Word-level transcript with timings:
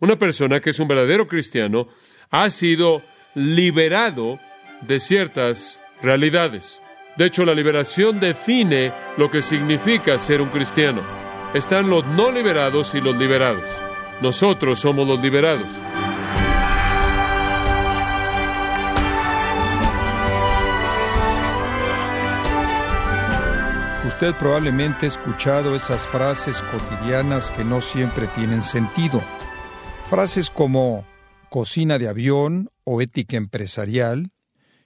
Una 0.00 0.16
persona 0.16 0.60
que 0.60 0.70
es 0.70 0.80
un 0.80 0.88
verdadero 0.88 1.26
cristiano 1.26 1.88
ha 2.30 2.50
sido 2.50 3.02
liberado 3.34 4.38
de 4.82 5.00
ciertas 5.00 5.80
realidades. 6.02 6.80
De 7.16 7.24
hecho, 7.24 7.44
la 7.46 7.54
liberación 7.54 8.20
define 8.20 8.92
lo 9.16 9.30
que 9.30 9.40
significa 9.40 10.18
ser 10.18 10.42
un 10.42 10.50
cristiano. 10.50 11.00
Están 11.54 11.88
los 11.88 12.04
no 12.06 12.30
liberados 12.30 12.94
y 12.94 13.00
los 13.00 13.16
liberados. 13.16 13.70
Nosotros 14.20 14.80
somos 14.80 15.08
los 15.08 15.22
liberados. 15.22 15.66
Usted 24.06 24.34
probablemente 24.34 25.06
ha 25.06 25.08
escuchado 25.08 25.74
esas 25.74 26.06
frases 26.06 26.62
cotidianas 26.62 27.50
que 27.50 27.64
no 27.64 27.80
siempre 27.80 28.26
tienen 28.28 28.62
sentido. 28.62 29.22
Frases 30.08 30.50
como 30.50 31.04
cocina 31.50 31.98
de 31.98 32.08
avión 32.08 32.70
o 32.84 33.00
ética 33.00 33.36
empresarial. 33.36 34.30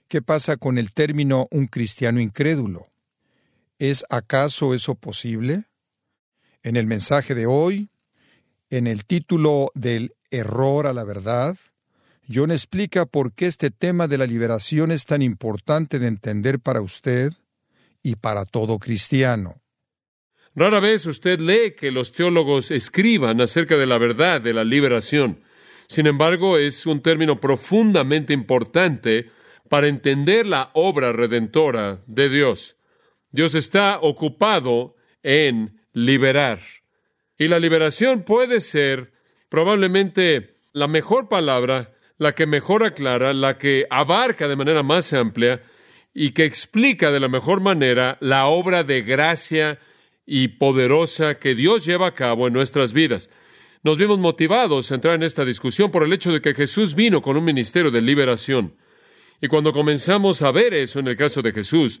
¿Qué 0.07 0.23
pasa 0.23 0.57
con 0.57 0.79
el 0.79 0.91
término 0.93 1.47
un 1.51 1.67
cristiano 1.67 2.19
incrédulo? 2.19 2.89
¿Es 3.77 4.03
acaso 4.09 4.73
eso 4.73 4.95
posible? 4.95 5.65
En 6.63 6.75
el 6.75 6.87
mensaje 6.87 7.35
de 7.35 7.45
hoy, 7.45 7.91
en 8.71 8.87
el 8.87 9.05
título 9.05 9.69
del 9.75 10.15
error 10.31 10.87
a 10.87 10.93
la 10.93 11.03
verdad, 11.03 11.55
John 12.27 12.49
explica 12.49 13.05
por 13.05 13.31
qué 13.31 13.45
este 13.45 13.69
tema 13.69 14.07
de 14.07 14.17
la 14.17 14.25
liberación 14.25 14.91
es 14.91 15.05
tan 15.05 15.21
importante 15.21 15.99
de 15.99 16.07
entender 16.07 16.59
para 16.59 16.81
usted 16.81 17.31
y 18.01 18.15
para 18.15 18.45
todo 18.45 18.79
cristiano. 18.79 19.60
Rara 20.53 20.81
vez 20.81 21.05
usted 21.05 21.39
lee 21.39 21.75
que 21.77 21.91
los 21.91 22.11
teólogos 22.11 22.71
escriban 22.71 23.39
acerca 23.39 23.77
de 23.77 23.85
la 23.85 23.97
verdad 23.97 24.41
de 24.41 24.53
la 24.53 24.65
liberación. 24.65 25.43
Sin 25.87 26.07
embargo, 26.07 26.57
es 26.57 26.85
un 26.85 27.01
término 27.01 27.39
profundamente 27.39 28.33
importante 28.33 29.29
para 29.69 29.87
entender 29.87 30.45
la 30.45 30.71
obra 30.73 31.13
redentora 31.13 32.01
de 32.05 32.27
Dios. 32.27 32.75
Dios 33.31 33.55
está 33.55 33.99
ocupado 34.01 34.97
en 35.23 35.79
liberar. 35.93 36.59
Y 37.37 37.47
la 37.47 37.57
liberación 37.57 38.23
puede 38.23 38.59
ser 38.59 39.13
probablemente 39.47 40.57
la 40.73 40.87
mejor 40.87 41.29
palabra, 41.29 41.93
la 42.17 42.33
que 42.33 42.45
mejor 42.45 42.83
aclara, 42.83 43.33
la 43.33 43.57
que 43.57 43.87
abarca 43.89 44.49
de 44.49 44.57
manera 44.57 44.83
más 44.83 45.13
amplia 45.13 45.63
y 46.13 46.31
que 46.31 46.43
explica 46.43 47.09
de 47.09 47.21
la 47.21 47.29
mejor 47.29 47.61
manera 47.61 48.17
la 48.19 48.47
obra 48.47 48.83
de 48.83 49.01
gracia 49.01 49.79
y 50.33 50.47
poderosa 50.47 51.39
que 51.39 51.55
Dios 51.55 51.83
lleva 51.83 52.07
a 52.07 52.13
cabo 52.13 52.47
en 52.47 52.53
nuestras 52.53 52.93
vidas. 52.93 53.29
Nos 53.83 53.97
vimos 53.97 54.17
motivados 54.17 54.89
a 54.89 54.95
entrar 54.95 55.15
en 55.15 55.23
esta 55.23 55.43
discusión 55.43 55.91
por 55.91 56.03
el 56.03 56.13
hecho 56.13 56.31
de 56.31 56.39
que 56.39 56.53
Jesús 56.53 56.95
vino 56.95 57.21
con 57.21 57.35
un 57.35 57.43
ministerio 57.43 57.91
de 57.91 58.01
liberación. 58.01 58.73
Y 59.41 59.49
cuando 59.49 59.73
comenzamos 59.73 60.41
a 60.41 60.53
ver 60.53 60.73
eso 60.73 60.99
en 60.99 61.09
el 61.09 61.17
caso 61.17 61.41
de 61.41 61.51
Jesús, 61.51 61.99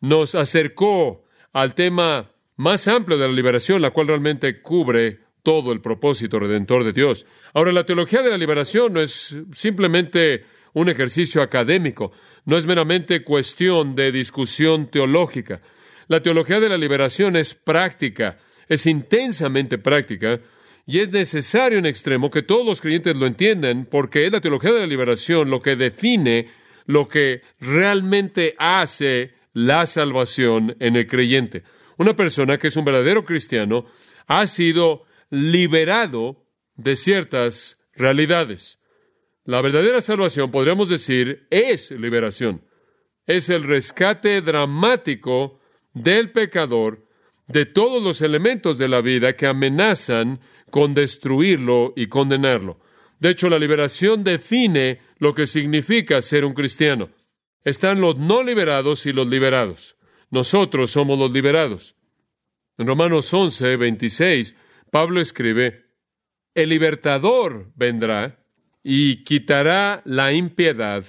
nos 0.00 0.36
acercó 0.36 1.24
al 1.52 1.74
tema 1.74 2.30
más 2.54 2.86
amplio 2.86 3.18
de 3.18 3.26
la 3.26 3.34
liberación, 3.34 3.82
la 3.82 3.90
cual 3.90 4.06
realmente 4.06 4.62
cubre 4.62 5.22
todo 5.42 5.72
el 5.72 5.80
propósito 5.80 6.38
redentor 6.38 6.84
de 6.84 6.92
Dios. 6.92 7.26
Ahora, 7.54 7.72
la 7.72 7.84
teología 7.84 8.22
de 8.22 8.30
la 8.30 8.38
liberación 8.38 8.92
no 8.92 9.00
es 9.00 9.36
simplemente 9.52 10.44
un 10.74 10.88
ejercicio 10.88 11.42
académico, 11.42 12.12
no 12.44 12.56
es 12.56 12.66
meramente 12.66 13.24
cuestión 13.24 13.96
de 13.96 14.12
discusión 14.12 14.92
teológica. 14.92 15.60
La 16.08 16.20
teología 16.20 16.60
de 16.60 16.68
la 16.68 16.78
liberación 16.78 17.36
es 17.36 17.54
práctica, 17.54 18.38
es 18.68 18.86
intensamente 18.86 19.78
práctica, 19.78 20.40
y 20.86 20.98
es 20.98 21.10
necesario 21.10 21.78
en 21.78 21.86
extremo 21.86 22.30
que 22.30 22.42
todos 22.42 22.66
los 22.66 22.80
creyentes 22.80 23.16
lo 23.16 23.26
entiendan, 23.26 23.86
porque 23.90 24.26
es 24.26 24.32
la 24.32 24.40
teología 24.40 24.72
de 24.72 24.80
la 24.80 24.86
liberación 24.86 25.50
lo 25.50 25.62
que 25.62 25.76
define 25.76 26.48
lo 26.86 27.08
que 27.08 27.42
realmente 27.60 28.54
hace 28.58 29.32
la 29.54 29.86
salvación 29.86 30.76
en 30.80 30.96
el 30.96 31.06
creyente. 31.06 31.62
Una 31.96 32.14
persona 32.14 32.58
que 32.58 32.66
es 32.66 32.76
un 32.76 32.84
verdadero 32.84 33.24
cristiano 33.24 33.86
ha 34.26 34.46
sido 34.46 35.04
liberado 35.30 36.44
de 36.76 36.96
ciertas 36.96 37.78
realidades. 37.94 38.78
La 39.44 39.62
verdadera 39.62 40.00
salvación, 40.00 40.50
podríamos 40.50 40.88
decir, 40.88 41.46
es 41.50 41.90
liberación. 41.90 42.62
Es 43.26 43.48
el 43.48 43.62
rescate 43.62 44.40
dramático 44.40 45.60
del 45.94 46.32
pecador 46.32 47.06
de 47.46 47.66
todos 47.66 48.02
los 48.02 48.22
elementos 48.22 48.78
de 48.78 48.88
la 48.88 49.00
vida 49.00 49.36
que 49.36 49.46
amenazan 49.46 50.40
con 50.70 50.94
destruirlo 50.94 51.92
y 51.96 52.06
condenarlo. 52.06 52.80
De 53.20 53.30
hecho, 53.30 53.48
la 53.48 53.58
liberación 53.58 54.24
define 54.24 55.00
lo 55.18 55.34
que 55.34 55.46
significa 55.46 56.20
ser 56.20 56.44
un 56.44 56.52
cristiano. 56.52 57.10
Están 57.62 58.00
los 58.00 58.18
no 58.18 58.42
liberados 58.42 59.06
y 59.06 59.12
los 59.12 59.28
liberados. 59.28 59.96
Nosotros 60.30 60.90
somos 60.90 61.18
los 61.18 61.32
liberados. 61.32 61.96
En 62.76 62.86
Romanos 62.86 63.32
11, 63.32 63.76
26, 63.76 64.56
Pablo 64.90 65.20
escribe, 65.20 65.84
El 66.54 66.70
libertador 66.70 67.72
vendrá 67.76 68.44
y 68.82 69.22
quitará 69.24 70.02
la 70.04 70.32
impiedad 70.32 71.04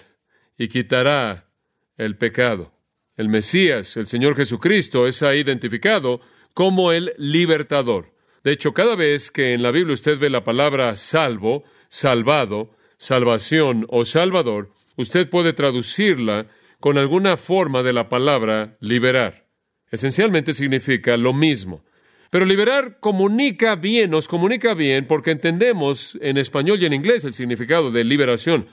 y 0.58 0.68
quitará 0.68 1.50
el 1.98 2.18
pecado. 2.18 2.75
El 3.18 3.30
Mesías, 3.30 3.96
el 3.98 4.08
Señor 4.08 4.36
Jesucristo, 4.36 5.08
es 5.08 5.24
ahí 5.24 5.40
identificado 5.40 6.22
como 6.54 6.92
el 6.92 7.14
libertador. 7.18 8.14
De 8.44 8.52
hecho, 8.52 8.74
cada 8.74 8.96
vez 8.96 9.32
que 9.32 9.54
en 9.54 9.64
la 9.64 9.72
Biblia 9.72 9.94
usted 9.94 10.20
ve 10.20 10.30
la 10.30 10.44
palabra 10.44 10.96
salvo, 10.96 11.64
salvado, 11.88 12.76
salvación 12.98 13.86
o 13.90 14.06
salvador, 14.06 14.72
usted 14.98 15.30
puede 15.30 15.54
traducirla 15.54 16.48
con 16.80 16.98
alguna 16.98 17.38
forma 17.38 17.84
de 17.84 17.94
la 17.94 18.10
palabra 18.10 18.78
liberar. 18.82 19.48
Esencialmente 19.90 20.54
significa 20.54 21.18
lo 21.18 21.34
mismo. 21.34 21.84
Pero 22.30 22.46
liberar 22.46 23.00
comunica 23.00 23.76
bien, 23.76 24.12
nos 24.12 24.28
comunica 24.28 24.74
bien 24.74 25.08
porque 25.08 25.32
entendemos 25.32 26.18
en 26.22 26.38
español 26.38 26.82
y 26.82 26.86
en 26.86 26.94
inglés 26.94 27.24
el 27.24 27.34
significado 27.34 27.92
de 27.92 28.04
liberación. 28.04 28.68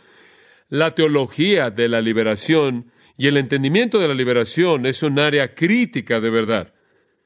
La 0.69 0.94
teología 0.94 1.70
de 1.70 1.88
la 1.88 2.00
liberación 2.00 2.91
y 3.17 3.27
el 3.27 3.37
entendimiento 3.37 3.99
de 3.99 4.09
la 4.09 4.15
liberación 4.15 4.87
es 4.87 5.03
un 5.03 5.19
área 5.19 5.55
crítica 5.55 6.21
de 6.21 6.31
verdad. 6.31 6.75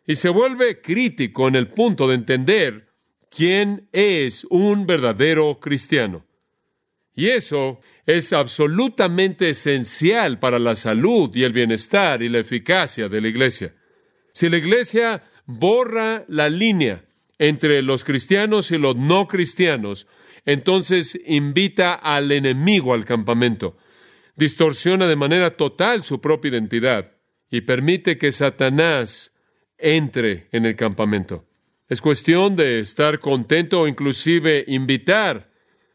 Y 0.07 0.17
se 0.17 0.29
vuelve 0.29 0.81
crítico 0.81 1.49
en 1.49 1.57
el 1.57 1.69
punto 1.69 2.09
de 2.09 2.15
entender 2.15 2.89
quién 3.31 3.89
es 3.93 4.45
un 4.51 4.87
verdadero 4.87 5.59
cristiano. 5.61 6.25
Y 7.15 7.29
eso 7.29 7.81
es 8.05 8.33
absolutamente 8.33 9.49
esencial 9.49 10.39
para 10.39 10.59
la 10.59 10.75
salud 10.75 11.35
y 11.35 11.45
el 11.45 11.53
bienestar 11.53 12.23
y 12.23 12.29
la 12.29 12.39
eficacia 12.39 13.09
de 13.09 13.21
la 13.21 13.29
iglesia. 13.29 13.75
Si 14.33 14.51
la 14.51 14.59
iglesia 14.59 15.23
borra 15.47 16.25
la 16.29 16.51
línea 16.51 17.05
entre 17.39 17.83
los 17.83 18.05
cristianos 18.05 18.71
y 18.71 18.79
los 18.79 18.97
no 18.97 19.27
cristianos, 19.27 20.07
entonces 20.45 21.19
invita 21.27 21.95
al 21.95 22.31
enemigo 22.33 22.93
al 22.93 23.05
campamento, 23.05 23.79
distorsiona 24.37 25.07
de 25.07 25.17
manera 25.17 25.51
total 25.51 26.03
su 26.03 26.21
propia 26.21 26.51
identidad 26.51 27.13
y 27.51 27.63
permite 27.63 28.19
que 28.19 28.33
Satanás 28.33 29.33
entre 29.79 30.49
en 30.53 30.67
el 30.67 30.77
campamento. 30.77 31.47
Es 31.89 32.01
cuestión 32.01 32.57
de 32.57 32.81
estar 32.81 33.19
contento 33.19 33.83
o 33.83 33.89
inclusive 33.89 34.65
invitar 34.67 35.51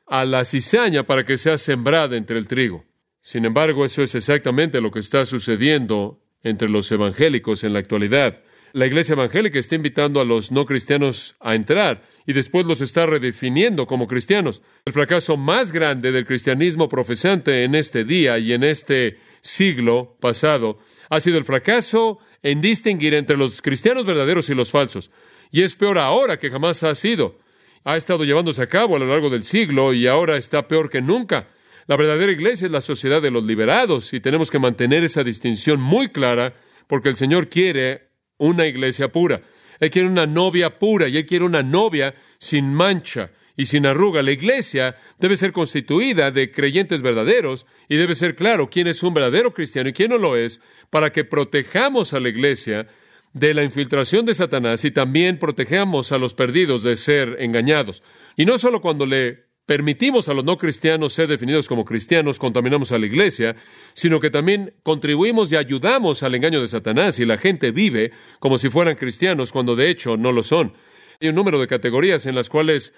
a 0.07 0.25
la 0.25 0.43
cizaña 0.45 1.03
para 1.03 1.25
que 1.25 1.37
sea 1.37 1.57
sembrada 1.57 2.17
entre 2.17 2.37
el 2.37 2.47
trigo. 2.47 2.85
Sin 3.21 3.45
embargo, 3.45 3.85
eso 3.85 4.01
es 4.01 4.15
exactamente 4.15 4.81
lo 4.81 4.91
que 4.91 4.99
está 4.99 5.25
sucediendo 5.25 6.21
entre 6.43 6.69
los 6.69 6.91
evangélicos 6.91 7.63
en 7.63 7.73
la 7.73 7.79
actualidad 7.79 8.41
la 8.73 8.85
iglesia 8.85 9.13
evangélica 9.13 9.59
está 9.59 9.75
invitando 9.75 10.21
a 10.21 10.25
los 10.25 10.51
no 10.51 10.65
cristianos 10.65 11.35
a 11.39 11.55
entrar 11.55 12.03
y 12.25 12.33
después 12.33 12.65
los 12.65 12.81
está 12.81 13.05
redefiniendo 13.05 13.85
como 13.85 14.07
cristianos. 14.07 14.61
El 14.85 14.93
fracaso 14.93 15.37
más 15.37 15.71
grande 15.71 16.11
del 16.11 16.25
cristianismo 16.25 16.87
profesante 16.87 17.63
en 17.63 17.75
este 17.75 18.03
día 18.03 18.37
y 18.37 18.53
en 18.53 18.63
este 18.63 19.17
siglo 19.41 20.15
pasado 20.19 20.79
ha 21.09 21.19
sido 21.19 21.37
el 21.37 21.43
fracaso 21.43 22.19
en 22.43 22.61
distinguir 22.61 23.13
entre 23.13 23.37
los 23.37 23.61
cristianos 23.61 24.05
verdaderos 24.05 24.49
y 24.49 24.55
los 24.55 24.71
falsos. 24.71 25.11
Y 25.51 25.63
es 25.63 25.75
peor 25.75 25.97
ahora 25.97 26.39
que 26.39 26.49
jamás 26.49 26.83
ha 26.83 26.95
sido. 26.95 27.39
Ha 27.83 27.97
estado 27.97 28.23
llevándose 28.23 28.61
a 28.61 28.67
cabo 28.67 28.95
a 28.95 28.99
lo 28.99 29.07
largo 29.07 29.29
del 29.29 29.43
siglo 29.43 29.93
y 29.93 30.07
ahora 30.07 30.37
está 30.37 30.67
peor 30.67 30.89
que 30.89 31.01
nunca. 31.01 31.49
La 31.87 31.97
verdadera 31.97 32.31
iglesia 32.31 32.67
es 32.67 32.71
la 32.71 32.79
sociedad 32.79 33.21
de 33.21 33.31
los 33.31 33.43
liberados 33.43 34.13
y 34.13 34.21
tenemos 34.21 34.49
que 34.49 34.59
mantener 34.59 35.03
esa 35.03 35.23
distinción 35.23 35.81
muy 35.81 36.09
clara 36.09 36.53
porque 36.87 37.09
el 37.09 37.15
Señor 37.15 37.49
quiere 37.49 38.10
una 38.41 38.67
iglesia 38.67 39.11
pura. 39.11 39.41
Él 39.79 39.89
quiere 39.89 40.07
una 40.07 40.25
novia 40.25 40.77
pura 40.77 41.07
y 41.07 41.17
él 41.17 41.25
quiere 41.25 41.45
una 41.45 41.63
novia 41.63 42.13
sin 42.37 42.73
mancha 42.73 43.31
y 43.55 43.65
sin 43.65 43.85
arruga. 43.85 44.21
La 44.21 44.31
iglesia 44.31 44.95
debe 45.19 45.37
ser 45.37 45.51
constituida 45.51 46.31
de 46.31 46.51
creyentes 46.51 47.01
verdaderos 47.01 47.65
y 47.87 47.95
debe 47.95 48.15
ser 48.15 48.35
claro 48.35 48.69
quién 48.69 48.87
es 48.87 49.03
un 49.03 49.13
verdadero 49.13 49.53
cristiano 49.53 49.89
y 49.89 49.93
quién 49.93 50.11
no 50.11 50.17
lo 50.17 50.35
es, 50.35 50.59
para 50.89 51.11
que 51.11 51.23
protejamos 51.23 52.13
a 52.13 52.19
la 52.19 52.29
iglesia 52.29 52.87
de 53.33 53.53
la 53.53 53.63
infiltración 53.63 54.25
de 54.25 54.33
Satanás 54.33 54.83
y 54.85 54.91
también 54.91 55.37
protegemos 55.39 56.11
a 56.11 56.17
los 56.17 56.33
perdidos 56.33 56.83
de 56.83 56.95
ser 56.95 57.37
engañados. 57.39 58.03
Y 58.35 58.45
no 58.45 58.57
solo 58.57 58.81
cuando 58.81 59.05
le 59.05 59.50
permitimos 59.65 60.27
a 60.27 60.33
los 60.33 60.43
no 60.43 60.57
cristianos 60.57 61.13
ser 61.13 61.27
definidos 61.27 61.67
como 61.67 61.85
cristianos, 61.85 62.39
contaminamos 62.39 62.91
a 62.91 62.97
la 62.97 63.05
iglesia, 63.05 63.55
sino 63.93 64.19
que 64.19 64.29
también 64.29 64.73
contribuimos 64.83 65.51
y 65.51 65.55
ayudamos 65.55 66.23
al 66.23 66.35
engaño 66.35 66.61
de 66.61 66.67
Satanás 66.67 67.19
y 67.19 67.25
la 67.25 67.37
gente 67.37 67.71
vive 67.71 68.11
como 68.39 68.57
si 68.57 68.69
fueran 68.69 68.95
cristianos 68.95 69.51
cuando 69.51 69.75
de 69.75 69.89
hecho 69.89 70.17
no 70.17 70.31
lo 70.31 70.43
son. 70.43 70.73
Hay 71.19 71.29
un 71.29 71.35
número 71.35 71.59
de 71.59 71.67
categorías 71.67 72.25
en 72.25 72.35
las 72.35 72.49
cuales 72.49 72.93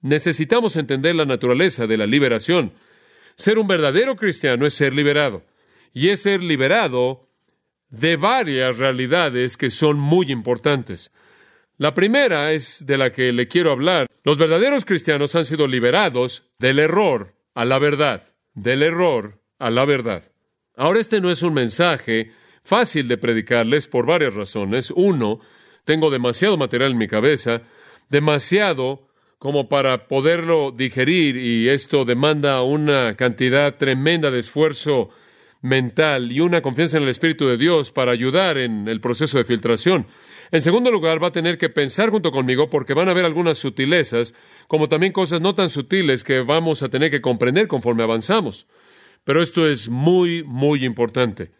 necesitamos 0.00 0.76
entender 0.76 1.14
la 1.14 1.24
naturaleza 1.24 1.86
de 1.86 1.96
la 1.96 2.06
liberación. 2.06 2.72
Ser 3.34 3.58
un 3.58 3.66
verdadero 3.66 4.14
cristiano 4.16 4.66
es 4.66 4.74
ser 4.74 4.94
liberado 4.94 5.44
y 5.94 6.10
es 6.10 6.20
ser 6.22 6.42
liberado 6.42 7.28
de 7.88 8.16
varias 8.16 8.78
realidades 8.78 9.56
que 9.56 9.70
son 9.70 9.98
muy 9.98 10.30
importantes. 10.30 11.12
La 11.78 11.94
primera 11.94 12.52
es 12.52 12.84
de 12.86 12.98
la 12.98 13.12
que 13.12 13.32
le 13.32 13.48
quiero 13.48 13.72
hablar. 13.72 14.06
Los 14.24 14.38
verdaderos 14.38 14.84
cristianos 14.84 15.34
han 15.34 15.44
sido 15.44 15.66
liberados 15.66 16.44
del 16.58 16.78
error 16.78 17.34
a 17.54 17.64
la 17.64 17.78
verdad, 17.78 18.34
del 18.54 18.82
error 18.82 19.40
a 19.58 19.70
la 19.70 19.84
verdad. 19.84 20.32
Ahora 20.76 21.00
este 21.00 21.20
no 21.20 21.30
es 21.30 21.42
un 21.42 21.54
mensaje 21.54 22.32
fácil 22.62 23.08
de 23.08 23.18
predicarles 23.18 23.88
por 23.88 24.06
varias 24.06 24.34
razones. 24.34 24.92
Uno, 24.94 25.40
tengo 25.84 26.10
demasiado 26.10 26.56
material 26.56 26.92
en 26.92 26.98
mi 26.98 27.08
cabeza, 27.08 27.62
demasiado 28.08 29.08
como 29.38 29.68
para 29.68 30.06
poderlo 30.06 30.70
digerir 30.70 31.36
y 31.36 31.68
esto 31.68 32.04
demanda 32.04 32.62
una 32.62 33.16
cantidad 33.16 33.76
tremenda 33.76 34.30
de 34.30 34.38
esfuerzo 34.38 35.10
mental 35.62 36.32
y 36.32 36.40
una 36.40 36.60
confianza 36.60 36.98
en 36.98 37.04
el 37.04 37.08
Espíritu 37.08 37.46
de 37.46 37.56
Dios 37.56 37.92
para 37.92 38.12
ayudar 38.12 38.58
en 38.58 38.88
el 38.88 39.00
proceso 39.00 39.38
de 39.38 39.44
filtración. 39.44 40.06
En 40.50 40.60
segundo 40.60 40.90
lugar, 40.90 41.22
va 41.22 41.28
a 41.28 41.32
tener 41.32 41.56
que 41.56 41.70
pensar 41.70 42.10
junto 42.10 42.32
conmigo 42.32 42.68
porque 42.68 42.94
van 42.94 43.08
a 43.08 43.12
haber 43.12 43.24
algunas 43.24 43.58
sutilezas, 43.58 44.34
como 44.66 44.88
también 44.88 45.12
cosas 45.12 45.40
no 45.40 45.54
tan 45.54 45.68
sutiles 45.68 46.24
que 46.24 46.40
vamos 46.40 46.82
a 46.82 46.88
tener 46.90 47.10
que 47.10 47.22
comprender 47.22 47.68
conforme 47.68 48.02
avanzamos. 48.02 48.66
Pero 49.24 49.40
esto 49.40 49.66
es 49.66 49.88
muy, 49.88 50.42
muy 50.42 50.84
importante. 50.84 51.52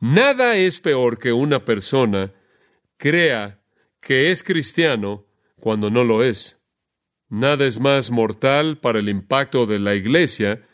Nada 0.00 0.56
es 0.56 0.80
peor 0.80 1.18
que 1.18 1.32
una 1.32 1.60
persona 1.60 2.32
crea 2.96 3.60
que 4.00 4.30
es 4.30 4.42
cristiano 4.42 5.26
cuando 5.60 5.90
no 5.90 6.04
lo 6.04 6.24
es. 6.24 6.58
Nada 7.28 7.66
es 7.66 7.78
más 7.78 8.10
mortal 8.10 8.78
para 8.78 8.98
el 8.98 9.08
impacto 9.08 9.66
de 9.66 9.78
la 9.78 9.94
iglesia 9.94 10.66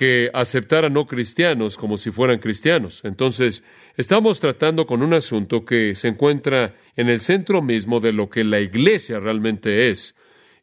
que 0.00 0.30
aceptar 0.32 0.86
a 0.86 0.88
no 0.88 1.06
cristianos 1.06 1.76
como 1.76 1.98
si 1.98 2.10
fueran 2.10 2.38
cristianos. 2.38 3.02
Entonces, 3.04 3.62
estamos 3.98 4.40
tratando 4.40 4.86
con 4.86 5.02
un 5.02 5.12
asunto 5.12 5.66
que 5.66 5.94
se 5.94 6.08
encuentra 6.08 6.74
en 6.96 7.10
el 7.10 7.20
centro 7.20 7.60
mismo 7.60 8.00
de 8.00 8.14
lo 8.14 8.30
que 8.30 8.42
la 8.42 8.60
iglesia 8.60 9.20
realmente 9.20 9.90
es 9.90 10.14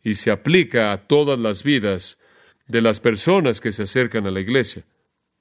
y 0.03 0.15
se 0.15 0.31
aplica 0.31 0.91
a 0.91 1.05
todas 1.05 1.37
las 1.37 1.61
vidas 1.61 2.17
de 2.65 2.81
las 2.81 2.99
personas 2.99 3.61
que 3.61 3.71
se 3.71 3.83
acercan 3.83 4.25
a 4.25 4.31
la 4.31 4.39
iglesia. 4.39 4.85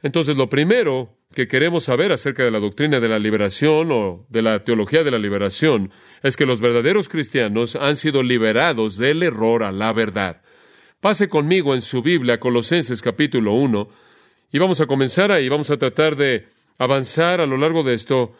Entonces, 0.02 0.36
lo 0.36 0.50
primero 0.50 1.16
que 1.34 1.48
queremos 1.48 1.84
saber 1.84 2.12
acerca 2.12 2.44
de 2.44 2.50
la 2.50 2.60
doctrina 2.60 3.00
de 3.00 3.08
la 3.08 3.18
liberación 3.18 3.90
o 3.92 4.26
de 4.28 4.42
la 4.42 4.62
teología 4.62 5.04
de 5.04 5.10
la 5.10 5.18
liberación 5.18 5.90
es 6.22 6.36
que 6.36 6.44
los 6.44 6.60
verdaderos 6.60 7.08
cristianos 7.08 7.76
han 7.76 7.96
sido 7.96 8.22
liberados 8.22 8.98
del 8.98 9.22
error 9.22 9.62
a 9.62 9.72
la 9.72 9.94
verdad. 9.94 10.42
Pase 11.06 11.28
conmigo 11.28 11.72
en 11.72 11.82
su 11.82 12.02
Biblia, 12.02 12.40
Colosenses 12.40 13.00
capítulo 13.00 13.52
1, 13.52 13.88
y 14.50 14.58
vamos 14.58 14.80
a 14.80 14.86
comenzar 14.86 15.30
ahí, 15.30 15.48
vamos 15.48 15.70
a 15.70 15.76
tratar 15.76 16.16
de 16.16 16.48
avanzar 16.78 17.40
a 17.40 17.46
lo 17.46 17.56
largo 17.56 17.84
de 17.84 17.94
esto 17.94 18.34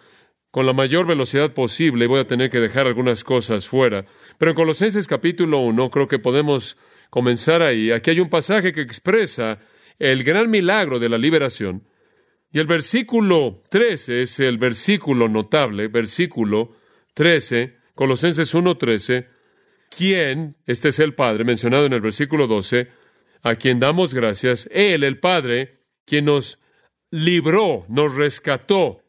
con 0.51 0.67
la 0.67 0.73
mayor 0.73 1.07
velocidad 1.07 1.55
posible, 1.55 2.09
voy 2.09 2.19
a 2.19 2.27
tener 2.27 2.51
que 2.51 2.59
dejar 2.59 2.89
algunas 2.89 3.23
cosas 3.23 3.69
fuera. 3.69 4.05
Pero 4.37 4.51
en 4.51 4.57
Colosenses 4.57 5.07
capítulo 5.07 5.61
1 5.61 5.91
creo 5.91 6.09
que 6.09 6.19
podemos 6.19 6.77
comenzar 7.09 7.63
ahí. 7.63 7.93
Aquí 7.93 8.11
hay 8.11 8.19
un 8.19 8.29
pasaje 8.29 8.73
que 8.73 8.81
expresa 8.81 9.61
el 10.01 10.25
gran 10.25 10.51
milagro 10.51 10.99
de 10.99 11.09
la 11.09 11.19
liberación. 11.19 11.85
Y 12.51 12.59
el 12.59 12.67
versículo 12.67 13.63
13 13.71 14.23
es 14.23 14.41
el 14.41 14.59
versículo 14.59 15.29
notable, 15.29 15.87
versículo 15.87 16.73
13, 17.15 17.77
Colosenses 17.95 18.53
1.13, 18.53 19.36
¿Quién? 19.97 20.57
Este 20.67 20.91
es 20.91 20.99
el 20.99 21.15
Padre, 21.15 21.45
mencionado 21.45 21.87
en 21.87 21.95
el 21.95 22.03
versículo 22.03 22.47
12, 22.47 22.89
a 23.43 23.55
quien 23.55 23.81
damos 23.81 24.13
gracias, 24.13 24.69
Él, 24.71 25.03
el 25.05 25.19
Padre, 25.19 25.81
quien 26.05 26.27
nos 26.27 26.59
libró, 27.11 27.87
nos 27.89 28.15
rescató 28.15 29.03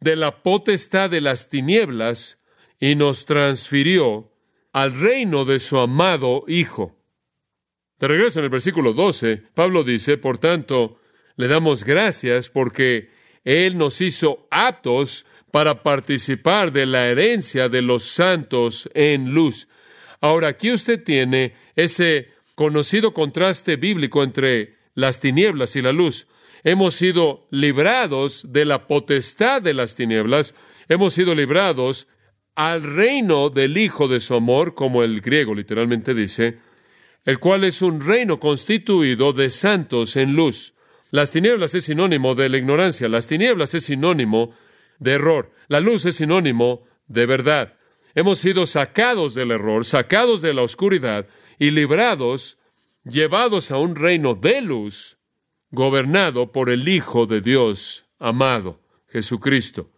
de 0.00 0.16
la 0.16 0.42
potestad 0.42 1.10
de 1.10 1.20
las 1.20 1.48
tinieblas 1.48 2.40
y 2.80 2.96
nos 2.96 3.24
transfirió 3.24 4.32
al 4.72 4.98
reino 4.98 5.44
de 5.44 5.60
su 5.60 5.78
amado 5.78 6.44
Hijo. 6.48 6.96
De 8.00 8.08
regreso 8.08 8.40
en 8.40 8.46
el 8.46 8.50
versículo 8.50 8.94
12, 8.94 9.44
Pablo 9.54 9.84
dice, 9.84 10.18
por 10.18 10.38
tanto, 10.38 10.98
le 11.36 11.46
damos 11.46 11.84
gracias 11.84 12.50
porque 12.50 13.10
Él 13.44 13.78
nos 13.78 14.00
hizo 14.00 14.48
aptos 14.50 15.24
para 15.52 15.84
participar 15.84 16.72
de 16.72 16.84
la 16.84 17.06
herencia 17.06 17.68
de 17.68 17.80
los 17.80 18.02
santos 18.02 18.90
en 18.92 19.30
luz. 19.32 19.68
Ahora, 20.20 20.48
aquí 20.48 20.72
usted 20.72 21.02
tiene 21.02 21.54
ese 21.74 22.30
conocido 22.54 23.12
contraste 23.12 23.76
bíblico 23.76 24.22
entre 24.22 24.76
las 24.94 25.20
tinieblas 25.20 25.76
y 25.76 25.82
la 25.82 25.92
luz. 25.92 26.26
Hemos 26.64 26.94
sido 26.94 27.46
librados 27.50 28.52
de 28.52 28.64
la 28.64 28.86
potestad 28.86 29.62
de 29.62 29.74
las 29.74 29.94
tinieblas, 29.94 30.54
hemos 30.88 31.14
sido 31.14 31.34
librados 31.34 32.08
al 32.56 32.82
reino 32.82 33.50
del 33.50 33.76
Hijo 33.76 34.08
de 34.08 34.18
su 34.18 34.34
amor, 34.34 34.74
como 34.74 35.02
el 35.02 35.20
griego 35.20 35.54
literalmente 35.54 36.14
dice, 36.14 36.58
el 37.24 37.38
cual 37.38 37.64
es 37.64 37.82
un 37.82 38.00
reino 38.00 38.40
constituido 38.40 39.32
de 39.32 39.50
santos 39.50 40.16
en 40.16 40.34
luz. 40.34 40.74
Las 41.10 41.30
tinieblas 41.30 41.74
es 41.74 41.84
sinónimo 41.84 42.34
de 42.34 42.48
la 42.48 42.56
ignorancia, 42.56 43.08
las 43.08 43.26
tinieblas 43.26 43.74
es 43.74 43.84
sinónimo 43.84 44.54
de 44.98 45.12
error, 45.12 45.52
la 45.68 45.80
luz 45.80 46.06
es 46.06 46.16
sinónimo 46.16 46.84
de 47.06 47.26
verdad. 47.26 47.75
Hemos 48.16 48.38
sido 48.38 48.64
sacados 48.64 49.34
del 49.34 49.50
error, 49.50 49.84
sacados 49.84 50.40
de 50.40 50.54
la 50.54 50.62
oscuridad 50.62 51.26
y 51.58 51.70
librados, 51.70 52.56
llevados 53.04 53.70
a 53.70 53.76
un 53.76 53.94
reino 53.94 54.34
de 54.34 54.62
luz, 54.62 55.18
gobernado 55.70 56.50
por 56.50 56.70
el 56.70 56.88
Hijo 56.88 57.26
de 57.26 57.42
Dios 57.42 58.06
amado, 58.18 58.80
Jesucristo. 59.08 59.90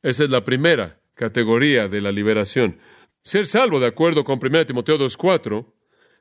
Esa 0.00 0.22
es 0.22 0.30
la 0.30 0.44
primera 0.44 1.00
categoría 1.14 1.88
de 1.88 2.00
la 2.00 2.12
liberación. 2.12 2.78
Ser 3.20 3.46
salvo, 3.46 3.80
de 3.80 3.88
acuerdo 3.88 4.22
con 4.22 4.38
1 4.40 4.66
Timoteo 4.66 4.96
2.4, 4.96 5.66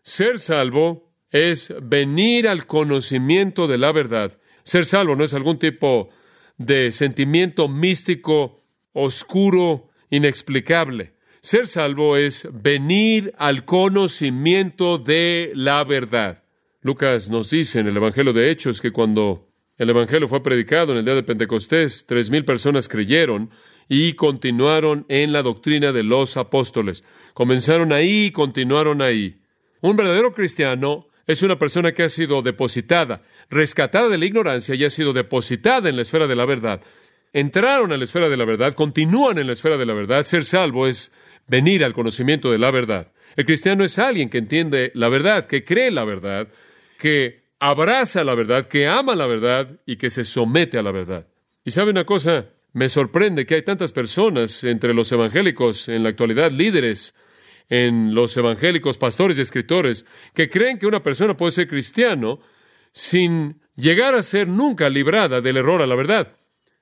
ser 0.02 0.40
salvo 0.40 1.14
es 1.30 1.72
venir 1.84 2.48
al 2.48 2.66
conocimiento 2.66 3.68
de 3.68 3.78
la 3.78 3.92
verdad. 3.92 4.40
Ser 4.64 4.84
salvo 4.84 5.16
no 5.16 5.24
es 5.24 5.36
algún 5.36 5.60
tipo 5.60 6.10
de 6.58 6.92
sentimiento 6.92 7.68
místico, 7.68 8.64
oscuro, 8.94 9.92
inexplicable. 10.10 11.19
Ser 11.42 11.68
salvo 11.68 12.18
es 12.18 12.48
venir 12.52 13.34
al 13.38 13.64
conocimiento 13.64 14.98
de 14.98 15.52
la 15.56 15.84
verdad. 15.86 16.44
Lucas 16.82 17.30
nos 17.30 17.50
dice 17.50 17.80
en 17.80 17.88
el 17.88 17.96
Evangelio 17.96 18.34
de 18.34 18.52
Hechos 18.52 18.82
que 18.82 18.92
cuando 18.92 19.48
el 19.78 19.90
Evangelio 19.90 20.28
fue 20.28 20.44
predicado 20.44 20.92
en 20.92 20.98
el 20.98 21.06
día 21.06 21.16
de 21.16 21.24
Pentecostés, 21.24 22.06
tres 22.06 22.30
mil 22.30 22.44
personas 22.44 22.90
creyeron 22.90 23.52
y 23.88 24.14
continuaron 24.14 25.06
en 25.08 25.32
la 25.32 25.42
doctrina 25.42 25.94
de 25.94 26.04
los 26.04 26.36
apóstoles. 26.36 27.06
Comenzaron 27.34 27.94
ahí 27.94 28.26
y 28.26 28.32
continuaron 28.32 29.02
ahí. 29.02 29.40
Un 29.80 29.96
verdadero 29.96 30.34
cristiano 30.34 31.08
es 31.26 31.42
una 31.42 31.58
persona 31.58 31.94
que 31.94 32.04
ha 32.04 32.10
sido 32.10 32.42
depositada, 32.42 33.22
rescatada 33.50 34.10
de 34.10 34.18
la 34.18 34.26
ignorancia 34.26 34.76
y 34.76 34.84
ha 34.84 34.90
sido 34.90 35.14
depositada 35.14 35.88
en 35.88 35.96
la 35.96 36.02
esfera 36.02 36.28
de 36.28 36.36
la 36.36 36.46
verdad. 36.46 36.82
Entraron 37.32 37.94
a 37.94 37.98
la 37.98 38.04
esfera 38.04 38.28
de 38.28 38.36
la 38.36 38.46
verdad, 38.46 38.74
continúan 38.74 39.38
en 39.38 39.48
la 39.48 39.54
esfera 39.54 39.78
de 39.78 39.86
la 39.86 39.94
verdad. 39.94 40.24
Ser 40.24 40.44
salvo 40.44 40.88
es 40.88 41.14
venir 41.50 41.84
al 41.84 41.94
conocimiento 41.94 42.52
de 42.52 42.60
la 42.60 42.72
verdad. 42.72 43.12
El 43.36 43.46
cristiano 43.46 43.84
es 43.84 44.00
alguien 44.00 44.30
que 44.30 44.38
entiende 44.38 44.92
la 44.96 45.10
verdad, 45.10 45.46
que 45.46 45.64
cree 45.64 45.92
la 45.92 46.06
verdad, 46.06 46.48
que 46.98 47.50
abraza 47.60 48.24
la 48.24 48.36
verdad, 48.36 48.68
que 48.68 48.88
ama 48.88 49.16
la 49.16 49.28
verdad 49.28 49.80
y 49.86 49.98
que 49.98 50.10
se 50.10 50.24
somete 50.24 50.78
a 50.78 50.84
la 50.84 50.92
verdad. 50.92 51.28
Y 51.66 51.72
sabe 51.72 51.92
una 51.92 52.06
cosa, 52.06 52.48
me 52.74 52.90
sorprende 52.90 53.46
que 53.46 53.56
hay 53.56 53.62
tantas 53.64 53.92
personas 53.92 54.64
entre 54.64 54.94
los 54.94 55.12
evangélicos 55.12 55.90
en 55.90 56.04
la 56.04 56.10
actualidad, 56.10 56.52
líderes 56.52 57.14
en 57.68 58.16
los 58.16 58.36
evangélicos, 58.38 58.98
pastores 58.98 59.38
y 59.38 59.42
escritores, 59.42 60.06
que 60.34 60.50
creen 60.50 60.80
que 60.80 60.88
una 60.88 61.04
persona 61.04 61.38
puede 61.38 61.52
ser 61.52 61.68
cristiano 61.68 62.40
sin 62.92 63.62
llegar 63.76 64.16
a 64.16 64.22
ser 64.22 64.48
nunca 64.48 64.90
librada 64.90 65.42
del 65.42 65.58
error 65.58 65.82
a 65.82 65.88
la 65.88 65.96
verdad. 65.96 66.36